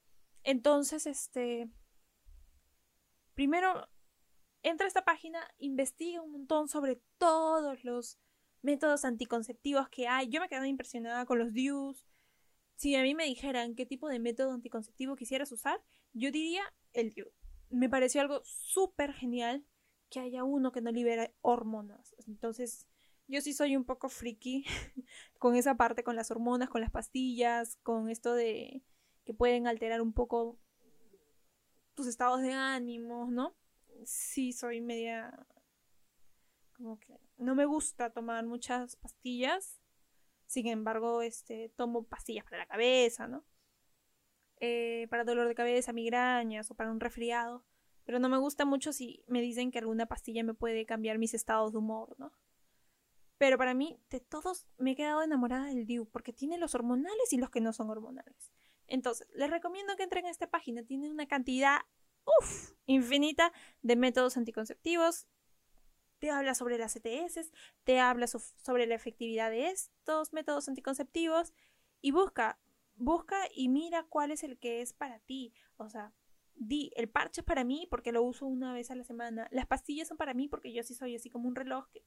Entonces, 0.43 1.07
este, 1.07 1.69
primero, 3.35 3.87
entra 4.63 4.87
a 4.87 4.89
esta 4.89 5.05
página, 5.05 5.39
investiga 5.59 6.23
un 6.23 6.33
montón 6.33 6.67
sobre 6.69 7.03
todos 7.19 7.85
los 7.85 8.19
métodos 8.63 9.05
anticonceptivos 9.05 9.91
que 9.91 10.09
hay. 10.09 10.31
Yo 10.31 10.41
me 10.41 10.49
quedé 10.49 10.67
impresionada 10.67 11.27
con 11.27 11.39
los 11.39 11.53
DIUs. 11.53 12.07
Si 12.75 12.95
a 12.95 13.03
mí 13.03 13.15
me 13.15 13.27
dijeran 13.27 13.75
qué 13.75 13.85
tipo 13.85 14.09
de 14.09 14.19
método 14.19 14.53
anticonceptivo 14.53 15.15
quisieras 15.15 15.53
usar, 15.53 15.79
yo 16.15 16.33
diría 16.33 16.63
el 16.95 17.13
DIU. 17.13 17.27
Me 17.69 17.91
pareció 17.91 18.23
algo 18.23 18.41
súper 18.45 19.13
genial 19.13 19.63
que 20.11 20.21
haya 20.21 20.45
uno 20.45 20.73
que 20.73 20.81
no 20.81 20.91
libere 20.91 21.35
hormonas. 21.41 22.15
Entonces, 22.27 22.87
yo 23.29 23.41
sí 23.41 23.53
soy 23.53 23.77
un 23.77 23.85
poco 23.85 24.09
friki 24.09 24.65
con 25.39 25.55
esa 25.55 25.77
parte, 25.77 26.03
con 26.03 26.17
las 26.17 26.31
hormonas, 26.31 26.69
con 26.69 26.81
las 26.81 26.91
pastillas, 26.91 27.77
con 27.83 28.11
esto 28.11 28.35
de 28.35 28.83
que 29.25 29.33
pueden 29.33 29.67
alterar 29.67 30.03
un 30.03 30.13
poco 30.13 30.59
tus 31.95 32.09
estados 32.09 32.43
de 32.43 32.53
ánimo, 32.53 33.31
¿no? 33.31 33.55
Sí, 34.05 34.53
soy 34.53 34.81
media... 34.81 35.47
como 36.73 36.99
que 36.99 37.21
no 37.37 37.55
me 37.55 37.67
gusta 37.67 38.11
tomar 38.11 38.45
muchas 38.45 38.97
pastillas. 38.97 39.81
Sin 40.47 40.67
embargo, 40.67 41.23
este, 41.23 41.69
tomo 41.77 42.03
pastillas 42.05 42.45
para 42.45 42.59
la 42.59 42.67
cabeza, 42.67 43.29
¿no? 43.29 43.45
Eh, 44.57 45.07
para 45.09 45.25
dolor 45.25 45.47
de 45.47 45.55
cabeza, 45.55 45.93
migrañas 45.93 46.71
o 46.71 46.75
para 46.75 46.91
un 46.91 47.01
resfriado. 47.01 47.65
Pero 48.11 48.19
no 48.19 48.29
me 48.29 48.39
gusta 48.39 48.65
mucho 48.65 48.93
si 48.93 49.23
me 49.29 49.41
dicen 49.41 49.71
que 49.71 49.79
alguna 49.79 50.07
pastilla 50.07 50.43
me 50.43 50.53
puede 50.53 50.85
cambiar 50.85 51.19
mis 51.19 51.33
estados 51.33 51.71
de 51.71 51.79
humor, 51.79 52.17
¿no? 52.19 52.33
Pero 53.39 53.57
para 53.57 53.73
mí, 53.73 54.01
de 54.11 54.19
todos, 54.19 54.67
me 54.79 54.91
he 54.91 54.97
quedado 54.97 55.23
enamorada 55.23 55.67
del 55.67 55.87
DIU, 55.87 56.07
porque 56.07 56.33
tiene 56.33 56.59
los 56.59 56.75
hormonales 56.75 57.33
y 57.33 57.37
los 57.37 57.51
que 57.51 57.61
no 57.61 57.73
son 57.73 57.89
hormonales. 57.89 58.53
Entonces, 58.89 59.29
les 59.33 59.49
recomiendo 59.49 59.95
que 59.95 60.03
entren 60.03 60.27
a 60.27 60.31
esta 60.31 60.51
página. 60.51 60.83
Tiene 60.83 61.09
una 61.09 61.29
cantidad, 61.29 61.83
uff, 62.25 62.73
infinita 62.87 63.53
de 63.83 63.95
métodos 63.95 64.37
anticonceptivos. 64.37 65.29
Te 66.19 66.33
habla 66.33 66.57
sobre 66.57 66.79
las 66.79 66.97
ETS, 66.97 67.53
te 67.85 68.01
habla 68.01 68.27
sobre 68.27 68.87
la 68.87 68.97
efectividad 68.97 69.53
de 69.53 69.69
estos 69.69 70.33
métodos 70.33 70.69
anticonceptivos 70.69 71.53
y 72.01 72.11
busca, 72.11 72.59
busca 72.97 73.39
y 73.55 73.69
mira 73.69 74.03
cuál 74.03 74.33
es 74.33 74.43
el 74.43 74.59
que 74.59 74.83
es 74.83 74.95
para 74.95 75.21
ti. 75.21 75.55
O 75.77 75.89
sea, 75.89 76.13
di, 76.61 76.93
el 76.95 77.09
parche 77.09 77.41
es 77.41 77.45
para 77.45 77.65
mí 77.65 77.89
porque 77.91 78.13
lo 78.13 78.23
uso 78.23 78.47
una 78.47 78.73
vez 78.73 78.91
a 78.91 78.95
la 78.95 79.03
semana. 79.03 79.49
Las 79.51 79.67
pastillas 79.67 80.07
son 80.07 80.17
para 80.17 80.35
mí 80.35 80.47
porque 80.47 80.73
yo 80.73 80.83
sí 80.85 80.95
soy 80.95 81.17
así 81.17 81.31
como 81.31 81.49
un 81.49 81.57
reloj 81.57 81.89
que 81.91 82.05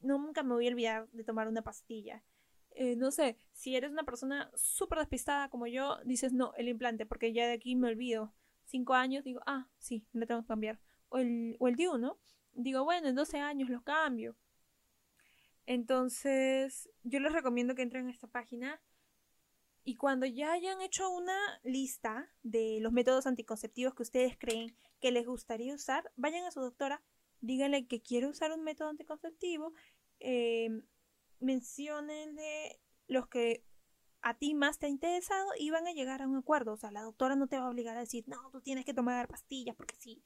nunca 0.00 0.42
me 0.42 0.54
voy 0.54 0.66
a 0.66 0.70
olvidar 0.70 1.10
de 1.10 1.24
tomar 1.24 1.48
una 1.48 1.62
pastilla. 1.62 2.22
Eh, 2.70 2.94
no 2.96 3.10
sé, 3.10 3.36
si 3.52 3.74
eres 3.74 3.90
una 3.90 4.04
persona 4.04 4.50
súper 4.54 5.00
despistada 5.00 5.48
como 5.48 5.66
yo, 5.66 5.98
dices 6.04 6.32
no, 6.32 6.52
el 6.56 6.68
implante, 6.68 7.04
porque 7.04 7.32
ya 7.32 7.46
de 7.46 7.54
aquí 7.54 7.74
me 7.74 7.88
olvido. 7.88 8.32
Cinco 8.64 8.94
años, 8.94 9.24
digo, 9.24 9.40
ah, 9.46 9.68
sí, 9.78 10.06
me 10.12 10.26
tengo 10.26 10.42
que 10.42 10.48
cambiar. 10.48 10.80
O 11.08 11.18
el, 11.18 11.56
o 11.58 11.68
el 11.68 11.76
¿no? 11.98 12.18
Digo, 12.52 12.84
bueno, 12.84 13.08
en 13.08 13.14
12 13.14 13.38
años 13.38 13.68
lo 13.68 13.82
cambio. 13.82 14.36
Entonces, 15.66 16.88
yo 17.02 17.18
les 17.20 17.32
recomiendo 17.32 17.74
que 17.74 17.82
entren 17.82 18.06
a 18.06 18.10
esta 18.10 18.28
página 18.28 18.80
y 19.86 19.94
cuando 19.94 20.26
ya 20.26 20.52
hayan 20.52 20.80
hecho 20.80 21.08
una 21.08 21.38
lista 21.62 22.28
de 22.42 22.78
los 22.80 22.92
métodos 22.92 23.24
anticonceptivos 23.28 23.94
que 23.94 24.02
ustedes 24.02 24.36
creen 24.36 24.76
que 25.00 25.12
les 25.12 25.24
gustaría 25.24 25.72
usar, 25.72 26.10
vayan 26.16 26.44
a 26.44 26.50
su 26.50 26.60
doctora, 26.60 27.04
díganle 27.40 27.86
que 27.86 28.02
quiere 28.02 28.26
usar 28.26 28.50
un 28.50 28.64
método 28.64 28.88
anticonceptivo, 28.88 29.74
eh, 30.18 30.82
menciónenle 31.38 32.80
los 33.06 33.28
que 33.28 33.64
a 34.22 34.36
ti 34.36 34.54
más 34.54 34.80
te 34.80 34.86
ha 34.86 34.88
interesado 34.88 35.46
y 35.56 35.70
van 35.70 35.86
a 35.86 35.92
llegar 35.92 36.20
a 36.20 36.26
un 36.26 36.34
acuerdo. 36.34 36.72
O 36.72 36.76
sea, 36.76 36.90
la 36.90 37.02
doctora 37.02 37.36
no 37.36 37.46
te 37.46 37.56
va 37.56 37.66
a 37.66 37.70
obligar 37.70 37.96
a 37.96 38.00
decir, 38.00 38.24
no, 38.26 38.50
tú 38.50 38.60
tienes 38.60 38.84
que 38.84 38.92
tomar 38.92 39.28
pastillas 39.28 39.76
porque 39.76 39.94
sí. 39.94 40.20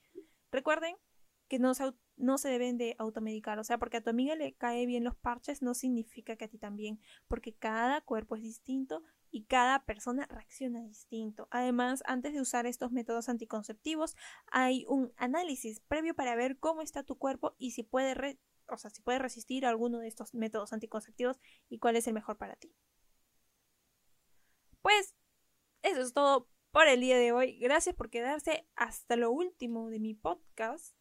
Recuerden 0.51 0.97
que 1.49 1.59
no 1.59 1.75
se, 1.75 1.93
no 2.17 2.39
se 2.39 2.49
deben 2.49 2.79
de 2.79 2.97
automedicar. 2.99 3.59
O 3.59 3.65
sea, 3.65 3.77
porque 3.77 3.99
a 3.99 4.01
tu 4.01 4.09
amiga 4.09 4.37
le 4.37 4.55
cae 4.55 4.87
bien 4.87 5.05
los 5.05 5.17
parches 5.17 5.61
no 5.61 5.75
significa 5.75 6.37
que 6.37 6.47
a 6.47 6.49
ti 6.49 6.57
también. 6.57 6.99
Porque 7.29 7.53
cada 7.53 8.01
cuerpo 8.01 8.37
es 8.37 8.43
distinto 8.43 9.03
y 9.31 9.45
cada 9.45 9.85
persona 9.85 10.27
reacciona 10.27 10.83
distinto. 10.83 11.49
Además, 11.51 12.03
antes 12.07 12.33
de 12.33 12.41
usar 12.41 12.67
estos 12.67 12.93
métodos 12.93 13.29
anticonceptivos, 13.29 14.17
hay 14.51 14.85
un 14.89 15.13
análisis 15.17 15.81
previo 15.81 16.15
para 16.15 16.35
ver 16.35 16.59
cómo 16.59 16.83
está 16.83 17.03
tu 17.03 17.17
cuerpo 17.17 17.55
y 17.59 17.73
si 17.73 17.83
puede, 17.83 18.39
o 18.69 18.77
sea, 18.77 18.91
si 18.91 19.03
resistir 19.05 19.67
a 19.67 19.71
alguno 19.71 19.99
de 19.99 20.09
estos 20.09 20.35
métodos 20.35 20.73
anticonceptivos 20.73 21.39
y 21.69 21.79
cuál 21.79 21.97
es 21.97 22.07
el 22.07 22.15
mejor 22.15 22.39
para 22.39 22.57
ti. 22.57 22.75
Pues 24.83 25.15
eso 25.83 26.01
es 26.01 26.13
todo 26.13 26.49
por 26.71 26.89
el 26.89 27.01
día 27.01 27.19
de 27.19 27.33
hoy. 27.33 27.59
Gracias 27.59 27.95
por 27.95 28.11
quedarse 28.11 28.67
hasta 28.75 29.17
lo 29.17 29.31
último 29.31 29.91
de 29.91 30.01
mi 30.01 30.15
podcast 30.15 30.97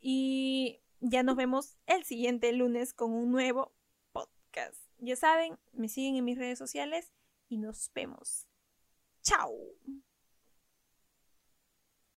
y 0.00 0.82
ya 1.00 1.22
nos 1.22 1.36
vemos 1.36 1.78
el 1.86 2.04
siguiente 2.04 2.52
lunes 2.52 2.92
con 2.92 3.12
un 3.12 3.30
nuevo 3.30 3.74
podcast. 4.12 4.84
Ya 4.98 5.16
saben, 5.16 5.58
me 5.72 5.88
siguen 5.88 6.16
en 6.16 6.24
mis 6.24 6.38
redes 6.38 6.58
sociales 6.58 7.12
y 7.54 7.58
nos 7.58 7.90
vemos. 7.94 8.48
¡Chao! 9.22 9.54